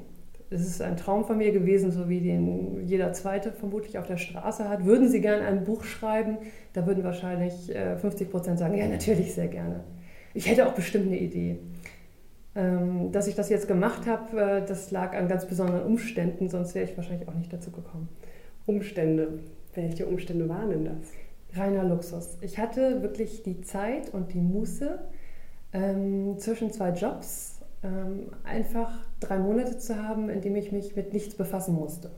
Es 0.52 0.62
ist 0.62 0.82
ein 0.82 0.98
Traum 0.98 1.26
von 1.26 1.38
mir 1.38 1.52
gewesen, 1.52 1.92
so 1.92 2.10
wie 2.10 2.20
den 2.20 2.86
jeder 2.86 3.14
Zweite 3.14 3.52
vermutlich 3.54 3.98
auf 3.98 4.06
der 4.06 4.18
Straße 4.18 4.70
hat. 4.70 4.86
Würden 4.86 5.08
Sie 5.10 5.22
gerne 5.22 5.46
ein 5.46 5.64
Buch 5.64 5.84
schreiben? 5.84 6.38
Da 6.74 6.86
würden 6.86 7.04
wahrscheinlich 7.04 7.74
äh, 7.74 7.98
50 7.98 8.30
Prozent 8.30 8.60
sagen, 8.60 8.78
ja, 8.78 8.88
natürlich 8.88 9.34
sehr 9.34 9.48
gerne. 9.48 9.84
Ich 10.36 10.48
hätte 10.48 10.68
auch 10.68 10.74
bestimmt 10.74 11.08
eine 11.08 11.20
Idee. 11.20 11.58
Ähm, 12.54 13.12
dass 13.12 13.28
ich 13.28 13.36
das 13.36 13.50
jetzt 13.50 13.68
gemacht 13.68 14.08
habe, 14.08 14.42
äh, 14.42 14.66
das 14.66 14.92
lag 14.92 15.16
an 15.16 15.30
ganz 15.30 15.46
besonderen 15.46 15.84
Umständen, 15.84 16.50
sonst 16.50 16.76
wäre 16.76 16.86
ich 16.86 16.98
wahrscheinlich 16.98 17.28
auch 17.28 17.34
nicht 17.34 17.52
dazu 17.52 17.72
gekommen. 17.72 18.10
Umstände. 18.66 19.40
Welche 19.74 20.06
Umstände 20.06 20.50
waren 20.50 20.70
denn 20.70 20.86
das? 20.86 21.58
Reiner 21.58 21.84
Luxus. 21.84 22.38
Ich 22.42 22.58
hatte 22.58 23.02
wirklich 23.02 23.44
die 23.44 23.62
Zeit 23.62 24.14
und 24.14 24.34
die 24.34 24.42
Muße, 24.42 25.00
ähm, 25.74 26.38
zwischen 26.40 26.72
zwei 26.72 26.90
Jobs 26.90 27.60
ähm, 27.84 28.28
einfach 28.44 28.92
drei 29.20 29.40
Monate 29.40 29.78
zu 29.78 30.02
haben, 30.02 30.30
in 30.30 30.42
dem 30.42 30.56
ich 30.56 30.72
mich 30.72 30.96
mit 30.96 31.14
nichts 31.14 31.36
befassen 31.36 31.76
musste. 31.76 32.12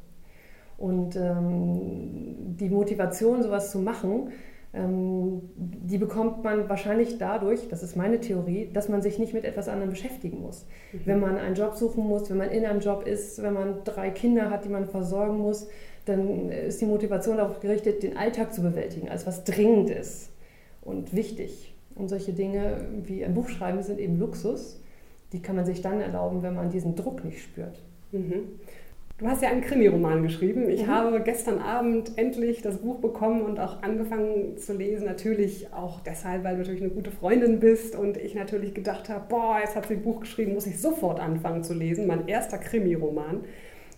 Und 0.78 1.15
ähm, 1.15 2.58
die 2.58 2.69
Motivation, 2.69 3.43
sowas 3.43 3.72
zu 3.72 3.80
machen, 3.80 4.32
die 4.76 5.98
bekommt 6.00 6.44
man 6.44 6.68
wahrscheinlich 6.68 7.20
dadurch, 7.20 7.68
das 7.70 7.84
ist 7.84 7.96
meine 7.96 8.20
Theorie, 8.20 8.72
dass 8.74 8.90
man 8.90 9.04
sich 9.04 9.20
nicht 9.20 9.32
mit 9.32 9.46
etwas 9.46 9.70
anderem 9.70 9.92
beschäftigen 9.92 10.42
muss. 10.42 10.66
Mhm. 10.92 11.02
Wenn 11.06 11.20
man 11.20 11.38
einen 11.38 11.54
Job 11.54 11.76
suchen 11.76 12.04
muss, 12.08 12.32
wenn 12.32 12.38
man 12.38 12.50
in 12.50 12.66
einem 12.66 12.80
Job 12.80 13.06
ist, 13.06 13.44
wenn 13.44 13.54
man 13.54 13.84
drei 13.84 14.10
Kinder 14.10 14.50
hat, 14.50 14.66
die 14.66 14.70
man 14.70 14.88
versorgen 14.88 15.38
muss, 15.38 15.68
dann 16.06 16.50
ist 16.50 16.82
die 16.82 16.88
Motivation 16.88 17.38
darauf 17.38 17.60
gerichtet, 17.60 18.02
den 18.02 18.18
Alltag 18.18 18.52
zu 18.52 18.64
bewältigen, 18.64 19.10
als 19.10 19.28
was 19.28 19.44
dringend 19.44 19.92
ist 19.92 20.32
und 20.82 21.16
wichtig. 21.16 21.76
Und 21.94 22.10
solche 22.10 22.34
Dinge 22.34 22.88
wie 23.06 23.24
ein 23.24 23.36
Buch 23.36 23.50
schreiben 23.50 23.84
sind 23.84 24.00
eben 24.00 24.18
Luxus. 24.18 24.82
Die 25.34 25.42
kann 25.42 25.56
man 25.56 25.66
sich 25.66 25.82
dann 25.82 26.02
erlauben, 26.02 26.42
wenn 26.42 26.56
man 26.56 26.72
diesen 26.72 26.96
Druck 26.96 27.24
nicht 27.24 27.44
spürt. 27.44 27.80
Mhm. 28.12 28.60
Du 29.19 29.28
hast 29.28 29.43
ja 29.43 29.49
einen 29.49 29.62
Krimi-Roman 29.62 30.23
geschrieben. 30.23 30.67
Ich 30.69 30.88
mhm. 30.88 30.88
habe 30.88 31.21
gestern 31.21 31.60
Abend 31.60 32.17
endlich 32.17 32.63
das 32.63 32.80
Buch 32.80 32.99
bekommen 32.99 33.43
und 33.43 33.60
auch 33.60 33.84
angefangen 33.84 34.58
zu 34.58 34.73
lesen. 34.73 35.06
Natürlich 35.06 35.71
auch 35.71 35.99
deshalb, 35.99 36.43
weil 36.43 36.54
du 36.54 36.62
natürlich 36.62 36.82
eine 36.82 36.89
gute 36.89 37.12
Freundin 37.12 37.60
bist 37.60 37.95
und 37.95 38.17
ich 38.17 38.34
natürlich 38.34 38.73
gedacht 38.73 39.10
habe, 39.10 39.26
boah, 39.30 39.60
jetzt 39.62 39.76
hat 39.76 39.88
sie 39.88 39.93
ein 39.95 40.02
Buch 40.02 40.21
geschrieben, 40.21 40.56
muss 40.56 40.65
ich 40.65 40.82
sofort 40.82 41.19
anfangen 41.19 41.63
zu 41.63 41.76
lesen. 41.76 42.08
Mein 42.08 42.28
erster 42.28 42.58
Krimi-Roman. 42.58 43.43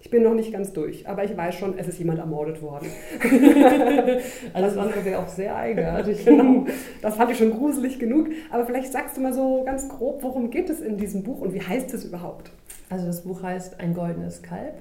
Ich 0.01 0.11
bin 0.11 0.21
noch 0.21 0.35
nicht 0.35 0.51
ganz 0.51 0.73
durch, 0.73 1.07
aber 1.07 1.23
ich 1.23 1.35
weiß 1.35 1.55
schon, 1.55 1.79
es 1.79 1.87
ist 1.87 1.97
jemand 1.97 2.19
ermordet 2.19 2.61
worden. 2.61 2.87
Alles 4.53 4.77
andere 4.77 5.03
wäre 5.03 5.19
auch 5.19 5.29
sehr 5.29 5.55
eigenartig. 5.55 6.25
genau. 6.25 6.67
Das 7.01 7.15
fand 7.15 7.31
ich 7.31 7.37
schon 7.37 7.51
gruselig 7.51 7.97
genug. 7.99 8.27
Aber 8.51 8.65
vielleicht 8.65 8.91
sagst 8.91 9.15
du 9.15 9.21
mal 9.21 9.33
so 9.33 9.63
ganz 9.63 9.87
grob, 9.87 10.21
worum 10.21 10.51
geht 10.51 10.69
es 10.69 10.81
in 10.81 10.97
diesem 10.97 11.23
Buch 11.23 11.39
und 11.39 11.53
wie 11.53 11.61
heißt 11.61 11.93
es 11.93 12.03
überhaupt? 12.03 12.51
Also 12.89 13.07
das 13.07 13.23
Buch 13.23 13.41
heißt 13.41 13.79
Ein 13.79 13.93
goldenes 13.93 14.43
Kalb. 14.43 14.75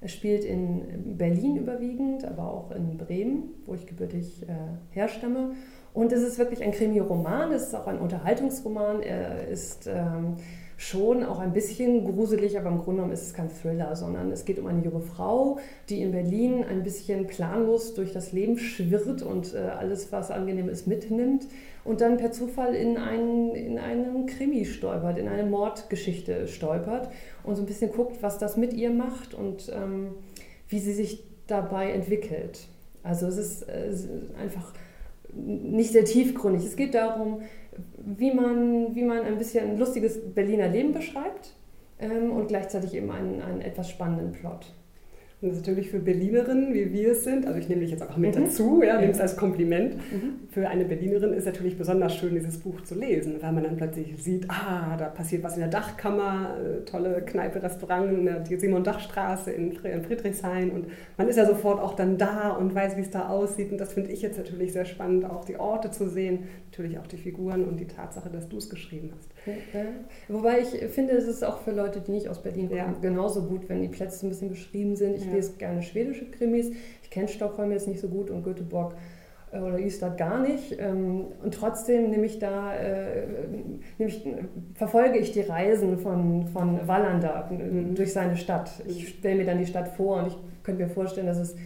Es 0.00 0.12
spielt 0.12 0.44
in 0.44 1.16
Berlin 1.18 1.56
überwiegend, 1.56 2.24
aber 2.24 2.50
auch 2.50 2.70
in 2.70 2.96
Bremen, 2.96 3.50
wo 3.66 3.74
ich 3.74 3.86
gebürtig 3.86 4.42
äh, 4.48 4.54
herstamme. 4.94 5.52
Und 5.92 6.12
es 6.12 6.22
ist 6.22 6.38
wirklich 6.38 6.62
ein 6.62 6.72
Krimi-Roman, 6.72 7.52
es 7.52 7.64
ist 7.64 7.74
auch 7.74 7.86
ein 7.86 7.98
Unterhaltungsroman. 7.98 9.02
Er 9.02 9.48
ist 9.48 9.86
ähm, 9.86 10.36
schon 10.78 11.22
auch 11.24 11.40
ein 11.40 11.52
bisschen 11.52 12.06
gruselig, 12.06 12.58
aber 12.58 12.70
im 12.70 12.78
Grunde 12.78 12.96
genommen 12.96 13.12
ist 13.12 13.26
es 13.26 13.34
kein 13.34 13.50
Thriller, 13.50 13.94
sondern 13.94 14.32
es 14.32 14.46
geht 14.46 14.58
um 14.58 14.66
eine 14.66 14.82
junge 14.82 15.00
Frau, 15.00 15.58
die 15.90 16.00
in 16.00 16.12
Berlin 16.12 16.64
ein 16.64 16.82
bisschen 16.82 17.26
planlos 17.26 17.92
durch 17.92 18.14
das 18.14 18.32
Leben 18.32 18.56
schwirrt 18.56 19.22
und 19.22 19.54
äh, 19.54 19.58
alles, 19.58 20.10
was 20.12 20.30
angenehm 20.30 20.70
ist, 20.70 20.86
mitnimmt 20.86 21.46
und 21.84 22.00
dann 22.00 22.16
per 22.16 22.32
Zufall 22.32 22.74
in 22.74 22.96
einen, 22.96 23.54
in 23.54 23.78
einen 23.78 24.26
Krimi 24.26 24.64
stolpert, 24.64 25.18
in 25.18 25.28
eine 25.28 25.44
Mordgeschichte 25.44 26.46
stolpert 26.48 27.10
und 27.44 27.56
so 27.56 27.62
ein 27.62 27.66
bisschen 27.66 27.90
guckt, 27.90 28.22
was 28.22 28.38
das 28.38 28.56
mit 28.56 28.72
ihr 28.72 28.90
macht 28.90 29.34
und 29.34 29.72
ähm, 29.74 30.12
wie 30.68 30.78
sie 30.78 30.92
sich 30.92 31.24
dabei 31.46 31.90
entwickelt. 31.90 32.60
Also 33.02 33.26
es 33.26 33.38
ist, 33.38 33.62
äh, 33.62 33.92
einfach 34.38 34.72
nicht 35.34 35.92
sehr 35.92 36.04
tiefgründig. 36.04 36.64
Es 36.64 36.76
geht 36.76 36.94
darum, 36.94 37.42
wie 37.96 38.32
man, 38.32 38.94
wie 38.94 39.04
man 39.04 39.22
ein 39.22 39.38
bisschen 39.38 39.70
ein 39.70 39.78
lustiges 39.78 40.20
Berliner 40.34 40.68
Leben 40.68 40.92
beschreibt 40.92 41.54
ähm, 41.98 42.32
und 42.32 42.48
gleichzeitig 42.48 42.94
eben 42.94 43.10
einen, 43.10 43.40
einen 43.40 43.60
etwas 43.60 43.88
spannenden 43.88 44.32
Plot. 44.32 44.72
Und 45.42 45.48
das 45.48 45.56
ist 45.56 45.66
natürlich 45.66 45.90
für 45.90 46.00
Berlinerinnen, 46.00 46.74
wie 46.74 46.92
wir 46.92 47.12
es 47.12 47.24
sind, 47.24 47.46
also 47.46 47.58
ich 47.58 47.66
nehme 47.66 47.80
dich 47.80 47.90
jetzt 47.90 48.02
auch 48.02 48.14
mit 48.18 48.36
mhm. 48.36 48.44
dazu, 48.44 48.82
ja, 48.82 49.00
nehme 49.00 49.12
es 49.12 49.20
als 49.20 49.38
Kompliment. 49.38 49.94
Mhm. 49.94 50.40
Für 50.50 50.68
eine 50.68 50.84
Berlinerin 50.84 51.32
ist 51.32 51.46
natürlich 51.46 51.78
besonders 51.78 52.14
schön, 52.14 52.34
dieses 52.34 52.58
Buch 52.58 52.82
zu 52.82 52.94
lesen, 52.94 53.36
weil 53.40 53.52
man 53.52 53.64
dann 53.64 53.76
plötzlich 53.76 54.22
sieht, 54.22 54.50
ah, 54.50 54.96
da 54.98 55.06
passiert 55.06 55.42
was 55.42 55.54
in 55.54 55.60
der 55.60 55.70
Dachkammer, 55.70 56.58
äh, 56.58 56.84
tolle 56.84 57.22
Kneipe, 57.22 57.62
Restaurant 57.62 58.12
in 58.12 58.26
der 58.26 58.44
Simon-Dach-Straße 58.44 59.50
in, 59.50 59.72
Friedrichshain 59.72 60.72
und 60.72 60.88
man 61.16 61.26
ist 61.26 61.36
ja 61.36 61.46
sofort 61.46 61.80
auch 61.80 61.94
dann 61.94 62.18
da 62.18 62.50
und 62.50 62.74
weiß, 62.74 62.98
wie 62.98 63.02
es 63.02 63.10
da 63.10 63.28
aussieht 63.28 63.72
und 63.72 63.78
das 63.78 63.94
finde 63.94 64.10
ich 64.10 64.20
jetzt 64.20 64.36
natürlich 64.36 64.74
sehr 64.74 64.84
spannend, 64.84 65.24
auch 65.24 65.46
die 65.46 65.58
Orte 65.58 65.90
zu 65.90 66.06
sehen, 66.06 66.40
natürlich 66.70 66.98
auch 66.98 67.06
die 67.06 67.16
Figuren 67.16 67.64
und 67.64 67.80
die 67.80 67.86
Tatsache, 67.86 68.28
dass 68.28 68.46
du 68.50 68.58
es 68.58 68.68
geschrieben 68.68 69.12
hast. 69.16 69.30
Ja. 69.46 69.84
Wobei 70.28 70.60
ich 70.60 70.68
finde, 70.90 71.14
es 71.14 71.26
ist 71.26 71.44
auch 71.44 71.60
für 71.60 71.72
Leute, 71.72 72.00
die 72.00 72.12
nicht 72.12 72.28
aus 72.28 72.42
Berlin 72.42 72.68
kommen, 72.68 72.78
ja. 72.78 72.94
genauso 73.00 73.42
gut, 73.42 73.68
wenn 73.68 73.80
die 73.80 73.88
Plätze 73.88 74.26
ein 74.26 74.28
bisschen 74.28 74.50
beschrieben 74.50 74.96
sind. 74.96 75.16
Ich 75.16 75.26
ja. 75.26 75.32
lese 75.32 75.54
gerne 75.54 75.82
schwedische 75.82 76.30
Krimis. 76.30 76.70
Ich 77.02 77.10
kenne 77.10 77.28
Stockholm 77.28 77.72
jetzt 77.72 77.88
nicht 77.88 78.00
so 78.00 78.08
gut 78.08 78.30
und 78.30 78.42
Göteborg 78.42 78.94
äh, 79.52 79.58
oder 79.58 79.78
Ystad 79.78 80.18
gar 80.18 80.40
nicht. 80.40 80.76
Ähm, 80.78 81.26
und 81.42 81.54
trotzdem 81.54 82.10
nehme 82.10 82.26
ich 82.26 82.38
da, 82.38 82.74
äh, 82.74 83.26
nehme 83.98 84.10
ich, 84.10 84.26
verfolge 84.74 85.18
ich 85.18 85.32
die 85.32 85.40
Reisen 85.40 85.98
von, 85.98 86.46
von 86.48 86.86
Wallander 86.86 87.48
mhm. 87.50 87.94
durch 87.94 88.12
seine 88.12 88.36
Stadt. 88.36 88.70
Ich 88.86 89.08
stelle 89.08 89.36
mir 89.36 89.46
dann 89.46 89.58
die 89.58 89.66
Stadt 89.66 89.88
vor 89.88 90.18
und 90.18 90.28
ich 90.28 90.36
könnte 90.62 90.82
mir 90.82 90.90
vorstellen, 90.90 91.26
dass 91.26 91.38
es 91.38 91.56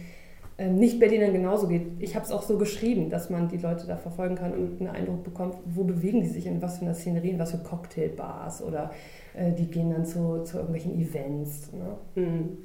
ähm, 0.57 0.75
Nicht-Berlinern 0.75 1.33
genauso 1.33 1.67
geht. 1.67 1.85
Ich 1.99 2.15
habe 2.15 2.25
es 2.25 2.31
auch 2.31 2.43
so 2.43 2.57
geschrieben, 2.57 3.09
dass 3.09 3.29
man 3.29 3.49
die 3.49 3.57
Leute 3.57 3.87
da 3.87 3.97
verfolgen 3.97 4.35
kann 4.35 4.53
und 4.53 4.79
einen 4.79 4.89
Eindruck 4.89 5.23
bekommt, 5.23 5.57
wo 5.65 5.83
bewegen 5.83 6.21
die 6.21 6.29
sich, 6.29 6.45
in 6.45 6.61
was 6.61 6.77
für 6.77 6.85
einer 6.85 6.93
Szenerie, 6.93 7.31
in 7.31 7.39
was 7.39 7.51
für 7.51 7.57
Cocktailbars 7.57 8.61
oder 8.61 8.91
äh, 9.33 9.51
die 9.51 9.67
gehen 9.67 9.89
dann 9.89 10.05
zu, 10.05 10.43
zu 10.43 10.57
irgendwelchen 10.57 10.97
Events. 10.97 11.71
Ne? 11.73 11.97
Mhm. 12.15 12.57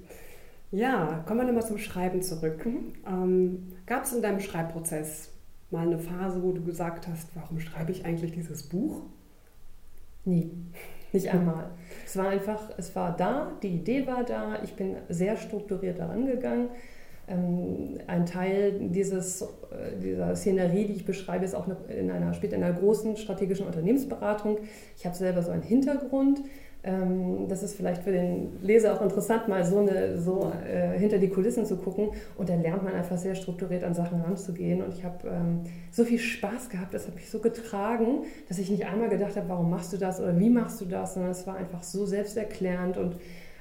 Ja, 0.70 1.24
kommen 1.26 1.40
wir 1.40 1.46
nochmal 1.46 1.66
zum 1.66 1.78
Schreiben 1.78 2.22
zurück. 2.22 2.64
Mhm. 2.64 2.92
Ähm, 3.08 3.72
Gab 3.86 4.04
es 4.04 4.12
in 4.12 4.22
deinem 4.22 4.38
Schreibprozess 4.38 5.32
mal 5.72 5.86
eine 5.86 5.98
Phase, 5.98 6.44
wo 6.44 6.52
du 6.52 6.62
gesagt 6.62 7.08
hast, 7.08 7.28
warum 7.34 7.58
schreibe 7.58 7.90
ich 7.90 8.04
eigentlich 8.04 8.32
dieses 8.32 8.62
Buch? 8.62 9.02
Nie, 10.24 10.52
nicht 11.12 11.28
einmal. 11.28 11.70
Es 12.06 12.16
war 12.16 12.28
einfach, 12.28 12.70
es 12.76 12.94
war 12.94 13.16
da, 13.16 13.50
die 13.64 13.74
Idee 13.74 14.06
war 14.06 14.22
da, 14.22 14.62
ich 14.62 14.74
bin 14.74 14.94
sehr 15.08 15.36
strukturiert 15.36 15.98
daran 15.98 16.26
gegangen 16.26 16.68
ein 18.06 18.26
Teil 18.26 18.72
dieses, 18.90 19.42
äh, 19.42 19.46
dieser 20.02 20.34
Szenerie, 20.34 20.86
die 20.86 20.94
ich 20.94 21.04
beschreibe, 21.04 21.44
ist 21.44 21.54
auch 21.54 21.66
in 21.88 22.10
einer, 22.10 22.34
spielt 22.34 22.52
in 22.52 22.62
einer 22.62 22.74
großen 22.74 23.16
strategischen 23.16 23.66
Unternehmensberatung. 23.66 24.58
Ich 24.96 25.06
habe 25.06 25.14
selber 25.14 25.42
so 25.42 25.50
einen 25.50 25.62
Hintergrund. 25.62 26.40
Ähm, 26.82 27.46
das 27.48 27.62
ist 27.62 27.76
vielleicht 27.76 28.02
für 28.02 28.12
den 28.12 28.58
Leser 28.62 28.94
auch 28.94 29.02
interessant, 29.02 29.48
mal 29.48 29.64
so, 29.64 29.78
eine, 29.78 30.18
so 30.18 30.50
äh, 30.66 30.98
hinter 30.98 31.18
die 31.18 31.28
Kulissen 31.28 31.66
zu 31.66 31.76
gucken. 31.76 32.08
Und 32.36 32.48
dann 32.48 32.62
lernt 32.62 32.82
man 32.82 32.94
einfach 32.94 33.18
sehr 33.18 33.34
strukturiert 33.34 33.84
an 33.84 33.94
Sachen 33.94 34.20
ranzugehen. 34.22 34.82
Und 34.82 34.94
ich 34.94 35.04
habe 35.04 35.28
ähm, 35.28 35.60
so 35.92 36.04
viel 36.04 36.18
Spaß 36.18 36.70
gehabt, 36.70 36.94
das 36.94 37.06
hat 37.06 37.14
mich 37.14 37.30
so 37.30 37.38
getragen, 37.38 38.24
dass 38.48 38.58
ich 38.58 38.70
nicht 38.70 38.86
einmal 38.86 39.08
gedacht 39.08 39.36
habe, 39.36 39.48
warum 39.48 39.70
machst 39.70 39.92
du 39.92 39.98
das 39.98 40.20
oder 40.20 40.38
wie 40.38 40.50
machst 40.50 40.80
du 40.80 40.86
das, 40.86 41.14
sondern 41.14 41.32
es 41.32 41.46
war 41.46 41.56
einfach 41.56 41.82
so 41.82 42.06
selbsterklärend. 42.06 42.96
Und 42.96 43.16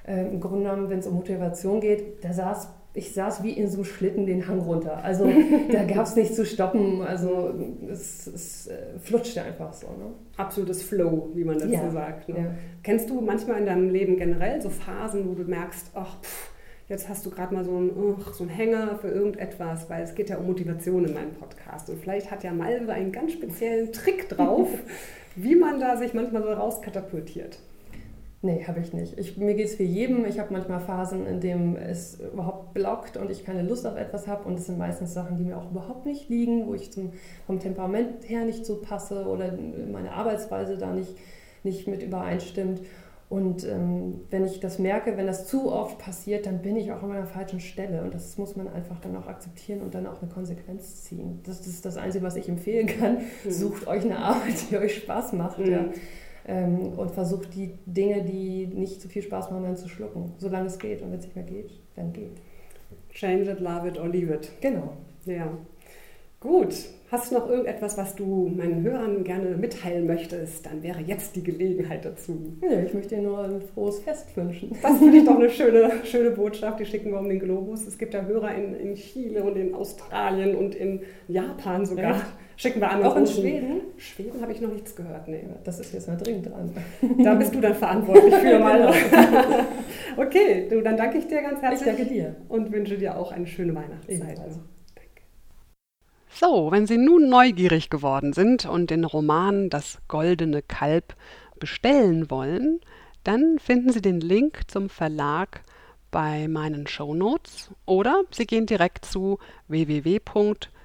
äh, 0.08 0.28
im 0.28 0.40
Grunde 0.40 0.70
genommen, 0.70 0.90
wenn 0.90 1.00
es 1.00 1.08
um 1.08 1.16
Motivation 1.16 1.82
geht, 1.82 2.24
da 2.24 2.32
saß 2.32 2.70
ich 2.94 3.14
saß 3.14 3.44
wie 3.44 3.52
in 3.52 3.68
so 3.68 3.78
einem 3.78 3.86
Schlitten 3.86 4.26
den 4.26 4.48
Hang 4.48 4.60
runter. 4.60 5.04
Also 5.04 5.30
da 5.72 5.84
gab 5.84 6.06
es 6.06 6.16
nichts 6.16 6.36
zu 6.36 6.46
stoppen. 6.46 7.02
Also 7.02 7.54
es, 7.90 8.28
es 8.28 8.68
äh, 8.68 9.00
flutschte 9.00 9.42
einfach 9.44 9.74
so. 9.74 9.88
Ne? 9.88 10.12
Absolutes 10.38 10.82
Flow, 10.82 11.30
wie 11.36 11.44
man 11.44 11.60
dazu 11.60 11.72
ja. 11.72 11.92
sagt. 11.92 12.30
Ne? 12.30 12.38
Ja. 12.38 12.52
Kennst 12.84 13.10
du 13.10 13.22
manchmal 13.22 13.60
in 13.60 13.66
deinem 13.68 13.90
Leben 13.90 14.18
generell 14.18 14.62
so 14.62 14.70
Phasen, 14.70 15.30
wo 15.30 15.34
du 15.36 15.44
merkst, 15.44 15.92
ach, 15.94 16.20
pff, 16.22 16.52
jetzt 16.88 17.08
hast 17.08 17.26
du 17.26 17.30
gerade 17.30 17.54
mal 17.54 17.64
so 17.64 17.78
einen, 17.78 17.92
so 18.34 18.44
einen 18.44 18.50
Hänger 18.50 18.98
für 19.00 19.10
irgendetwas, 19.10 19.90
weil 19.90 20.04
es 20.04 20.16
geht 20.16 20.30
ja 20.30 20.38
um 20.38 20.48
Motivation 20.48 21.06
in 21.06 21.14
meinem 21.14 21.34
Podcast. 21.34 21.90
Und 21.90 22.02
vielleicht 22.02 22.32
hat 22.32 22.44
ja 22.44 22.52
Malve 22.52 22.92
einen 22.92 23.12
ganz 23.12 23.34
speziellen 23.34 23.94
Trick 23.94 24.28
drauf, 24.30 24.68
wie 25.36 25.56
man 25.56 25.80
da 25.80 25.96
sich 25.96 26.16
manchmal 26.16 26.42
so 26.42 26.50
rauskatapultiert. 26.50 27.60
Nee, 28.42 28.64
habe 28.66 28.80
ich 28.80 28.94
nicht. 28.94 29.20
Ich, 29.20 29.36
mir 29.36 29.54
geht 29.54 29.66
es 29.66 29.80
wie 29.80 29.84
jedem. 29.84 30.26
Ich 30.26 30.40
habe 30.40 30.54
manchmal 30.54 30.80
Phasen, 30.80 31.26
in 31.26 31.42
denen 31.42 31.76
es 31.76 32.20
überhaupt 32.22 32.74
blockt 32.74 33.18
und 33.18 33.30
ich 33.30 33.44
keine 33.44 33.64
Lust 33.64 33.86
auf 33.86 33.98
etwas 33.98 34.28
habe. 34.28 34.48
Und 34.48 34.58
es 34.58 34.68
sind 34.68 34.78
meistens 34.78 35.14
Sachen, 35.14 35.36
die 35.38 35.44
mir 35.44 35.58
auch 35.58 35.72
überhaupt 35.72 36.06
nicht 36.06 36.30
liegen, 36.30 36.66
wo 36.66 36.74
ich 36.74 36.92
zum, 36.94 37.12
vom 37.46 37.60
Temperament 37.60 38.30
her 38.30 38.46
nicht 38.46 38.66
so 38.66 38.78
passe 38.78 39.26
oder 39.26 39.54
meine 39.92 40.14
Arbeitsweise 40.14 40.78
da 40.78 40.94
nicht, 40.94 41.18
nicht 41.64 41.88
mit 41.90 42.02
übereinstimmt. 42.02 42.82
Und 43.28 43.68
ähm, 43.68 44.22
wenn 44.30 44.46
ich 44.46 44.62
das 44.62 44.80
merke, 44.80 45.18
wenn 45.18 45.28
das 45.28 45.46
zu 45.46 45.70
oft 45.70 46.00
passiert, 46.00 46.46
dann 46.46 46.62
bin 46.62 46.78
ich 46.78 46.94
auch 46.94 47.04
an 47.04 47.12
einer 47.12 47.28
falschen 47.28 47.60
Stelle. 47.60 48.04
Und 48.04 48.16
das 48.16 48.38
muss 48.38 48.56
man 48.56 48.70
einfach 48.70 49.02
dann 49.02 49.18
auch 49.18 49.28
akzeptieren 49.28 49.82
und 49.82 49.94
dann 49.94 50.08
auch 50.08 50.22
eine 50.22 50.32
Konsequenz 50.32 51.04
ziehen. 51.04 51.42
Das, 51.44 51.58
das 51.58 51.68
ist 51.68 51.86
das 51.86 51.98
Einzige, 51.98 52.24
was 52.24 52.38
ich 52.38 52.48
empfehlen 52.48 52.88
kann. 52.88 53.18
Mhm. 53.44 53.52
Sucht 53.52 53.86
euch 53.86 54.06
eine 54.06 54.18
Arbeit, 54.18 54.72
die 54.72 54.78
euch 54.78 54.96
Spaß 54.96 55.34
macht. 55.34 55.60
Mhm. 55.60 55.72
Ja 55.72 55.86
ähm, 56.50 56.94
und 56.98 57.12
versucht 57.12 57.54
die 57.54 57.72
Dinge, 57.86 58.24
die 58.24 58.68
nicht 58.68 59.02
zu 59.02 59.08
viel 59.08 59.22
Spaß 59.22 59.52
machen, 59.52 59.64
dann 59.64 59.78
zu 59.78 59.88
schlucken, 59.88 60.34
solange 60.38 60.66
es 60.66 60.80
geht. 60.80 61.02
Und 61.02 61.12
wenn 61.12 61.20
es 61.20 61.26
nicht 61.26 61.36
mehr 61.36 61.46
geht, 61.46 61.72
dann 61.96 62.12
geht. 62.12 62.38
Change 63.14 63.52
it, 63.52 63.60
love 63.60 63.88
it 63.88 64.00
or 64.00 64.08
leave 64.08 64.34
it. 64.34 64.50
Genau. 64.60 64.94
Ja. 65.26 65.52
Gut. 66.40 66.74
Hast 67.12 67.32
du 67.32 67.36
noch 67.36 67.50
irgendetwas, 67.50 67.98
was 67.98 68.16
du 68.16 68.52
meinen 68.56 68.84
Hörern 68.84 69.24
gerne 69.24 69.58
mitteilen 69.58 70.06
möchtest? 70.06 70.66
Dann 70.66 70.84
wäre 70.84 71.02
jetzt 71.02 71.36
die 71.36 71.44
Gelegenheit 71.44 72.06
dazu. 72.06 72.54
Ja, 72.62 72.80
ich 72.82 72.94
möchte 72.94 73.16
dir 73.16 73.24
nur 73.24 73.44
ein 73.44 73.62
frohes 73.62 74.00
Fest 74.00 74.38
wünschen. 74.38 74.76
Das 74.82 75.00
finde 75.00 75.18
ich 75.18 75.26
doch 75.26 75.36
eine 75.36 75.50
schöne, 75.50 75.92
schöne 76.04 76.32
Botschaft. 76.32 76.80
Die 76.80 76.86
schicken 76.86 77.12
wir 77.12 77.20
um 77.20 77.28
den 77.28 77.40
Globus. 77.40 77.86
Es 77.88 77.98
gibt 77.98 78.14
ja 78.14 78.26
Hörer 78.26 78.54
in, 78.56 78.76
in 78.76 78.96
Chile 78.96 79.44
und 79.44 79.56
in 79.56 79.74
Australien 79.74 80.56
und 80.56 80.76
in 80.76 81.02
Japan 81.28 81.86
sogar. 81.86 82.16
Ja. 82.16 82.26
Schicken 82.60 82.82
wir 82.82 82.92
an. 82.92 83.02
Auch 83.04 83.16
in 83.16 83.26
Schweden? 83.26 83.82
Schweden 83.96 84.42
habe 84.42 84.52
ich 84.52 84.60
noch 84.60 84.74
nichts 84.74 84.94
gehört. 84.94 85.30
Nee. 85.30 85.46
Das 85.64 85.80
ist 85.80 85.94
jetzt 85.94 86.10
mal 86.10 86.18
dringend 86.18 86.48
dran. 86.48 86.76
Da 87.24 87.34
bist 87.36 87.56
du 87.56 87.62
dann 87.62 87.74
verantwortlich 87.74 88.36
für 88.36 88.60
mal. 88.60 88.94
okay, 90.18 90.68
du, 90.70 90.82
dann 90.82 90.98
danke 90.98 91.20
ich 91.20 91.28
dir 91.28 91.42
ganz 91.42 91.62
herzlich. 91.62 91.90
Ich 91.90 91.98
danke 91.98 92.06
dir. 92.14 92.36
Und 92.50 92.70
wünsche 92.74 92.98
dir 92.98 93.18
auch 93.18 93.32
eine 93.32 93.48
schöne 93.48 93.74
Weihnachtszeit. 93.74 94.22
Ebenfalls. 94.22 94.60
So, 96.32 96.70
wenn 96.70 96.86
Sie 96.86 96.98
nun 96.98 97.30
neugierig 97.30 97.90
geworden 97.90 98.34
sind 98.34 98.66
und 98.66 98.90
den 98.90 99.06
Roman 99.06 99.70
Das 99.70 100.00
goldene 100.10 100.62
Kalb 100.62 101.16
bestellen 101.62 102.30
wollen, 102.30 102.82
dann 103.24 103.58
finden 103.60 103.94
Sie 103.94 104.02
den 104.02 104.20
Link 104.20 104.64
zum 104.68 104.90
Verlag 104.90 105.62
bei 106.12 106.50
meinen 106.50 106.88
Shownotes 106.88 107.72
oder 107.86 108.24
Sie 108.32 108.46
gehen 108.46 108.66
direkt 108.66 109.06
zu 109.06 109.40
www.schreckenbach.com 109.70 110.79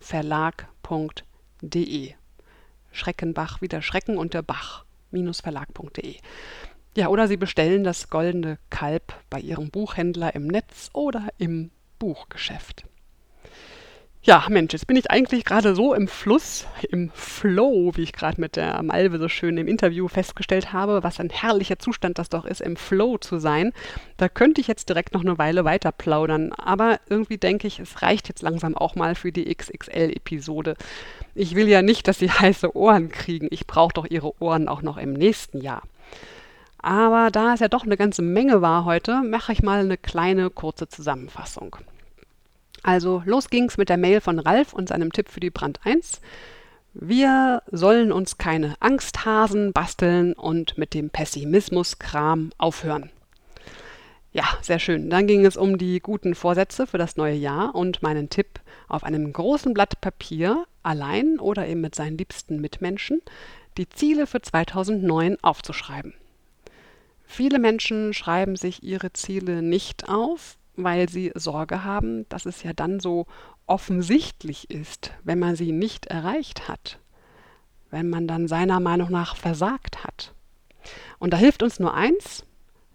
verlag.de. 0.00 2.12
Schreckenbach, 2.92 3.62
wieder 3.62 3.80
Schrecken 3.80 4.18
und 4.18 4.34
der 4.34 4.42
Bach, 4.42 4.84
verlag.de. 5.40 6.16
Ja, 6.94 7.08
oder 7.08 7.26
Sie 7.26 7.38
bestellen 7.38 7.82
das 7.82 8.10
goldene 8.10 8.58
Kalb 8.68 9.14
bei 9.30 9.40
Ihrem 9.40 9.70
Buchhändler 9.70 10.34
im 10.34 10.46
Netz 10.46 10.90
oder 10.92 11.28
im 11.38 11.70
Buchgeschäft. 11.98 12.84
Ja, 14.22 14.44
Mensch, 14.50 14.74
jetzt 14.74 14.86
bin 14.86 14.98
ich 14.98 15.10
eigentlich 15.10 15.46
gerade 15.46 15.74
so 15.74 15.94
im 15.94 16.06
Fluss, 16.06 16.66
im 16.90 17.08
Flow, 17.14 17.92
wie 17.94 18.02
ich 18.02 18.12
gerade 18.12 18.38
mit 18.38 18.54
der 18.54 18.82
Malve 18.82 19.18
so 19.18 19.28
schön 19.28 19.56
im 19.56 19.66
Interview 19.66 20.08
festgestellt 20.08 20.74
habe, 20.74 21.02
was 21.02 21.20
ein 21.20 21.30
herrlicher 21.30 21.78
Zustand 21.78 22.18
das 22.18 22.28
doch 22.28 22.44
ist, 22.44 22.60
im 22.60 22.76
Flow 22.76 23.16
zu 23.16 23.38
sein. 23.38 23.72
Da 24.18 24.28
könnte 24.28 24.60
ich 24.60 24.66
jetzt 24.66 24.90
direkt 24.90 25.14
noch 25.14 25.22
eine 25.22 25.38
Weile 25.38 25.64
weiter 25.64 25.90
plaudern, 25.90 26.52
aber 26.52 27.00
irgendwie 27.08 27.38
denke 27.38 27.66
ich, 27.66 27.80
es 27.80 28.02
reicht 28.02 28.28
jetzt 28.28 28.42
langsam 28.42 28.76
auch 28.76 28.94
mal 28.94 29.14
für 29.14 29.32
die 29.32 29.54
XXL-Episode. 29.54 30.76
Ich 31.34 31.54
will 31.54 31.68
ja 31.68 31.80
nicht, 31.80 32.06
dass 32.06 32.18
Sie 32.18 32.30
heiße 32.30 32.76
Ohren 32.76 33.08
kriegen. 33.08 33.48
Ich 33.50 33.66
brauche 33.66 33.94
doch 33.94 34.06
Ihre 34.06 34.38
Ohren 34.42 34.68
auch 34.68 34.82
noch 34.82 34.98
im 34.98 35.14
nächsten 35.14 35.62
Jahr. 35.62 35.82
Aber 36.76 37.30
da 37.30 37.54
es 37.54 37.60
ja 37.60 37.68
doch 37.68 37.84
eine 37.84 37.96
ganze 37.96 38.20
Menge 38.20 38.60
war 38.60 38.84
heute, 38.84 39.22
mache 39.22 39.52
ich 39.52 39.62
mal 39.62 39.80
eine 39.80 39.96
kleine 39.96 40.50
kurze 40.50 40.88
Zusammenfassung. 40.88 41.76
Also 42.82 43.22
los 43.26 43.50
ging's 43.50 43.76
mit 43.76 43.88
der 43.88 43.96
Mail 43.96 44.20
von 44.20 44.38
Ralf 44.38 44.72
und 44.72 44.88
seinem 44.88 45.12
Tipp 45.12 45.28
für 45.28 45.40
die 45.40 45.50
Brand 45.50 45.80
1. 45.84 46.20
Wir 46.92 47.62
sollen 47.70 48.10
uns 48.10 48.38
keine 48.38 48.74
Angsthasen 48.80 49.72
basteln 49.72 50.32
und 50.32 50.76
mit 50.76 50.94
dem 50.94 51.10
Pessimismuskram 51.10 52.50
aufhören. 52.58 53.10
Ja, 54.32 54.44
sehr 54.60 54.78
schön. 54.78 55.10
Dann 55.10 55.26
ging 55.26 55.44
es 55.44 55.56
um 55.56 55.76
die 55.76 56.00
guten 56.00 56.34
Vorsätze 56.34 56.86
für 56.86 56.98
das 56.98 57.16
neue 57.16 57.34
Jahr 57.34 57.74
und 57.74 58.02
meinen 58.02 58.30
Tipp, 58.30 58.60
auf 58.88 59.04
einem 59.04 59.32
großen 59.32 59.74
Blatt 59.74 60.00
Papier, 60.00 60.66
allein 60.82 61.38
oder 61.38 61.66
eben 61.66 61.80
mit 61.80 61.94
seinen 61.94 62.16
liebsten 62.16 62.60
Mitmenschen, 62.60 63.22
die 63.76 63.88
Ziele 63.88 64.26
für 64.26 64.40
2009 64.40 65.36
aufzuschreiben. 65.42 66.14
Viele 67.24 67.58
Menschen 67.60 68.12
schreiben 68.12 68.56
sich 68.56 68.82
ihre 68.82 69.12
Ziele 69.12 69.62
nicht 69.62 70.08
auf, 70.08 70.56
weil 70.84 71.08
sie 71.08 71.32
Sorge 71.34 71.84
haben, 71.84 72.28
dass 72.28 72.46
es 72.46 72.62
ja 72.62 72.72
dann 72.72 73.00
so 73.00 73.26
offensichtlich 73.66 74.70
ist, 74.70 75.12
wenn 75.22 75.38
man 75.38 75.56
sie 75.56 75.72
nicht 75.72 76.06
erreicht 76.06 76.68
hat, 76.68 76.98
wenn 77.90 78.08
man 78.08 78.26
dann 78.26 78.48
seiner 78.48 78.80
Meinung 78.80 79.10
nach 79.10 79.36
versagt 79.36 80.04
hat. 80.04 80.34
Und 81.18 81.32
da 81.32 81.36
hilft 81.36 81.62
uns 81.62 81.78
nur 81.78 81.94
eins, 81.94 82.44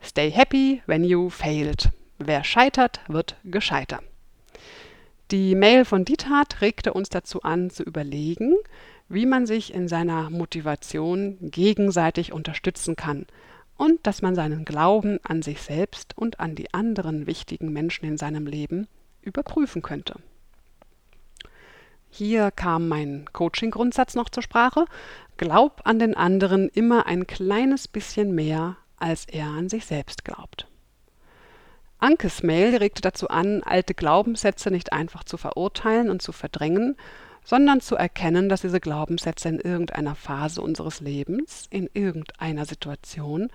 stay 0.02 0.32
happy 0.32 0.82
when 0.86 1.04
you 1.04 1.30
failed. 1.30 1.89
Wer 2.17 2.43
scheitert, 2.43 3.02
wird 3.08 3.36
gescheiter. 3.43 4.00
Die 5.32 5.56
Mail 5.56 5.86
von 5.86 6.06
Dietat 6.06 6.62
regte 6.62 6.93
uns 6.93 7.10
dazu 7.10 7.41
an, 7.41 7.69
zu 7.69 7.84
überlegen, 7.84 8.56
wie 9.10 9.26
man 9.26 9.45
sich 9.45 9.74
in 9.74 9.88
seiner 9.88 10.30
Motivation 10.30 11.38
gegenseitig 11.41 12.32
unterstützen 12.32 12.95
kann 12.95 13.26
und 13.78 14.05
dass 14.07 14.21
man 14.21 14.36
seinen 14.36 14.65
Glauben 14.65 15.19
an 15.23 15.41
sich 15.41 15.61
selbst 15.61 16.17
und 16.17 16.39
an 16.39 16.55
die 16.55 16.73
anderen 16.73 17.28
wichtigen 17.28 17.71
Menschen 17.73 18.05
in 18.05 18.17
seinem 18.17 18.47
Leben 18.47 18.88
überprüfen 19.21 19.82
könnte. 19.82 20.15
Hier 22.09 22.51
kam 22.51 22.88
mein 22.88 23.26
Coaching-Grundsatz 23.34 24.15
noch 24.15 24.30
zur 24.30 24.43
Sprache. 24.43 24.86
Glaub 25.36 25.82
an 25.84 25.99
den 25.99 26.15
anderen 26.15 26.69
immer 26.69 27.07
ein 27.07 27.28
kleines 27.28 27.89
bisschen 27.89 28.34
mehr, 28.34 28.78
als 28.97 29.26
er 29.26 29.47
an 29.47 29.67
sich 29.67 29.86
selbst 29.86 30.23
glaubt. 30.23 30.67
Ankes 31.99 32.43
Mail 32.43 32.78
regte 32.78 33.01
dazu 33.01 33.28
an, 33.28 33.63
alte 33.63 33.93
Glaubenssätze 33.93 34.71
nicht 34.71 34.93
einfach 34.93 35.23
zu 35.26 35.36
verurteilen 35.36 36.09
und 36.09 36.21
zu 36.21 36.32
verdrängen, 36.32 36.95
sondern 37.46 37.80
zu 37.80 37.96
erkennen, 37.96 38.50
dass 38.50 38.62
diese 38.62 38.82
Glaubenssätze 38.82 39.48
in 39.48 39.60
irgendeiner 39.60 40.16
Phase 40.16 40.62
unseres 40.62 41.00
Lebens, 41.00 41.68
in 41.70 41.89
irgendeiner 41.93 42.66
Situation 42.66 43.50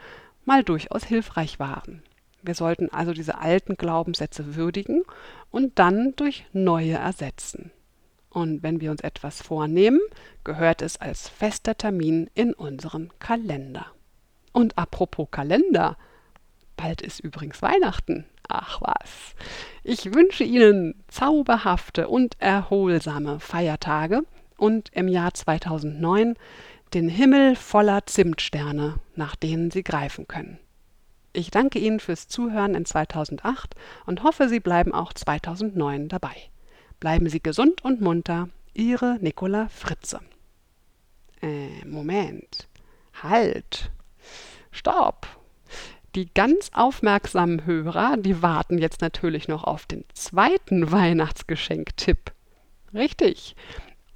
mal 0.47 0.65
durchaus 0.65 1.05
hilfreich 1.05 1.59
waren. 1.59 2.03
Wir 2.43 2.55
sollten 2.55 2.89
also 2.91 3.13
diese 3.13 3.39
alten 3.39 3.77
Glaubenssätze 3.77 4.57
würdigen 4.57 5.03
und 5.51 5.79
dann 5.79 6.15
durch 6.17 6.47
neue 6.53 6.95
ersetzen. 6.95 7.71
Und 8.31 8.63
wenn 8.63 8.81
wir 8.81 8.93
uns 8.93 9.01
etwas 9.01 9.43
vornehmen, 9.43 10.01
gehört 10.45 10.83
es 10.83 10.97
als 10.97 11.29
fester 11.29 11.77
Termin 11.77 12.31
in 12.35 12.55
unseren 12.55 13.11
Kalender. 13.19 13.87
Und 14.53 14.79
apropos 14.79 15.29
Kalender, 15.31 15.99
bald 16.77 17.03
ist 17.03 17.21
übrigens 17.21 17.61
Weihnachten. 17.61 18.25
Ach 18.53 18.81
was. 18.81 19.37
Ich 19.85 20.13
wünsche 20.13 20.43
Ihnen 20.43 20.95
zauberhafte 21.07 22.09
und 22.09 22.35
erholsame 22.41 23.39
Feiertage 23.39 24.23
und 24.57 24.91
im 24.93 25.07
Jahr 25.07 25.33
2009 25.33 26.35
den 26.93 27.09
Himmel 27.09 27.55
voller 27.55 28.07
Zimtsterne, 28.07 28.97
nach 29.15 29.37
denen 29.37 29.71
Sie 29.71 29.85
greifen 29.85 30.27
können. 30.27 30.59
Ich 31.33 31.53
danke 31.53 31.79
Ihnen 31.79 32.01
fürs 32.01 32.27
Zuhören 32.27 32.75
in 32.75 32.85
2008 32.85 33.77
und 34.05 34.25
hoffe, 34.25 34.49
Sie 34.49 34.59
bleiben 34.59 34.93
auch 34.93 35.13
2009 35.13 36.09
dabei. 36.09 36.35
Bleiben 36.99 37.29
Sie 37.29 37.41
gesund 37.41 37.85
und 37.85 38.01
munter. 38.01 38.49
Ihre 38.75 39.17
Nicola 39.21 39.69
Fritze. 39.69 40.21
Äh, 41.41 41.85
Moment. 41.87 42.69
Halt. 43.23 43.93
Stopp. 44.73 45.29
Die 46.17 46.33
ganz 46.35 46.71
aufmerksamen 46.75 47.65
Hörer, 47.67 48.17
die 48.17 48.43
warten 48.43 48.79
jetzt 48.79 49.01
natürlich 49.01 49.47
noch 49.47 49.63
auf 49.63 49.87
den 49.87 50.05
zweiten 50.13 50.91
Weihnachtsgeschenk-Tipp. 50.91 52.33
Richtig. 52.93 53.55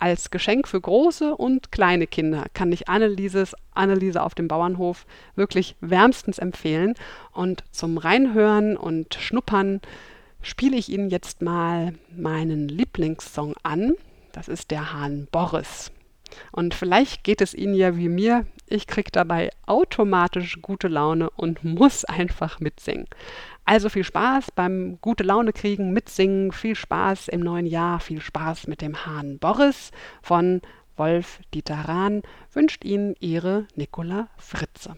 Als 0.04 0.30
Geschenk 0.30 0.68
für 0.68 0.82
große 0.82 1.34
und 1.34 1.72
kleine 1.72 2.06
Kinder 2.06 2.44
kann 2.52 2.70
ich 2.72 2.90
Annelieses 2.90 3.56
Anneliese 3.72 4.22
auf 4.22 4.34
dem 4.34 4.48
Bauernhof 4.48 5.06
wirklich 5.34 5.76
wärmstens 5.80 6.36
empfehlen. 6.36 6.92
Und 7.32 7.64
zum 7.70 7.96
Reinhören 7.96 8.76
und 8.76 9.14
Schnuppern 9.14 9.80
spiele 10.42 10.76
ich 10.76 10.90
Ihnen 10.90 11.08
jetzt 11.08 11.40
mal 11.40 11.94
meinen 12.14 12.68
Lieblingssong 12.68 13.54
an. 13.62 13.94
Das 14.32 14.48
ist 14.48 14.70
der 14.70 14.92
Hahn 14.92 15.26
Boris. 15.32 15.90
Und 16.52 16.74
vielleicht 16.74 17.24
geht 17.24 17.40
es 17.40 17.54
Ihnen 17.54 17.74
ja 17.74 17.96
wie 17.96 18.10
mir. 18.10 18.44
Ich 18.68 18.86
kriege 18.86 19.10
dabei 19.10 19.48
automatisch 19.64 20.60
gute 20.60 20.88
Laune 20.88 21.30
und 21.30 21.64
muss 21.64 22.04
einfach 22.04 22.60
mitsingen. 22.60 23.06
Also 23.64 23.88
viel 23.88 24.04
Spaß 24.04 24.50
beim 24.54 24.98
gute 25.00 25.24
Laune 25.24 25.52
kriegen, 25.52 25.92
mitsingen, 25.92 26.52
viel 26.52 26.76
Spaß 26.76 27.28
im 27.28 27.40
neuen 27.40 27.66
Jahr, 27.66 27.98
viel 28.00 28.20
Spaß 28.20 28.66
mit 28.66 28.82
dem 28.82 29.06
Hahn 29.06 29.38
Boris 29.38 29.90
von 30.22 30.60
Wolf 30.96 31.40
Dieter 31.52 31.88
Rahn 31.88 32.22
wünscht 32.52 32.84
Ihnen 32.84 33.14
Ihre 33.20 33.66
Nicola 33.74 34.28
Fritze. 34.36 34.96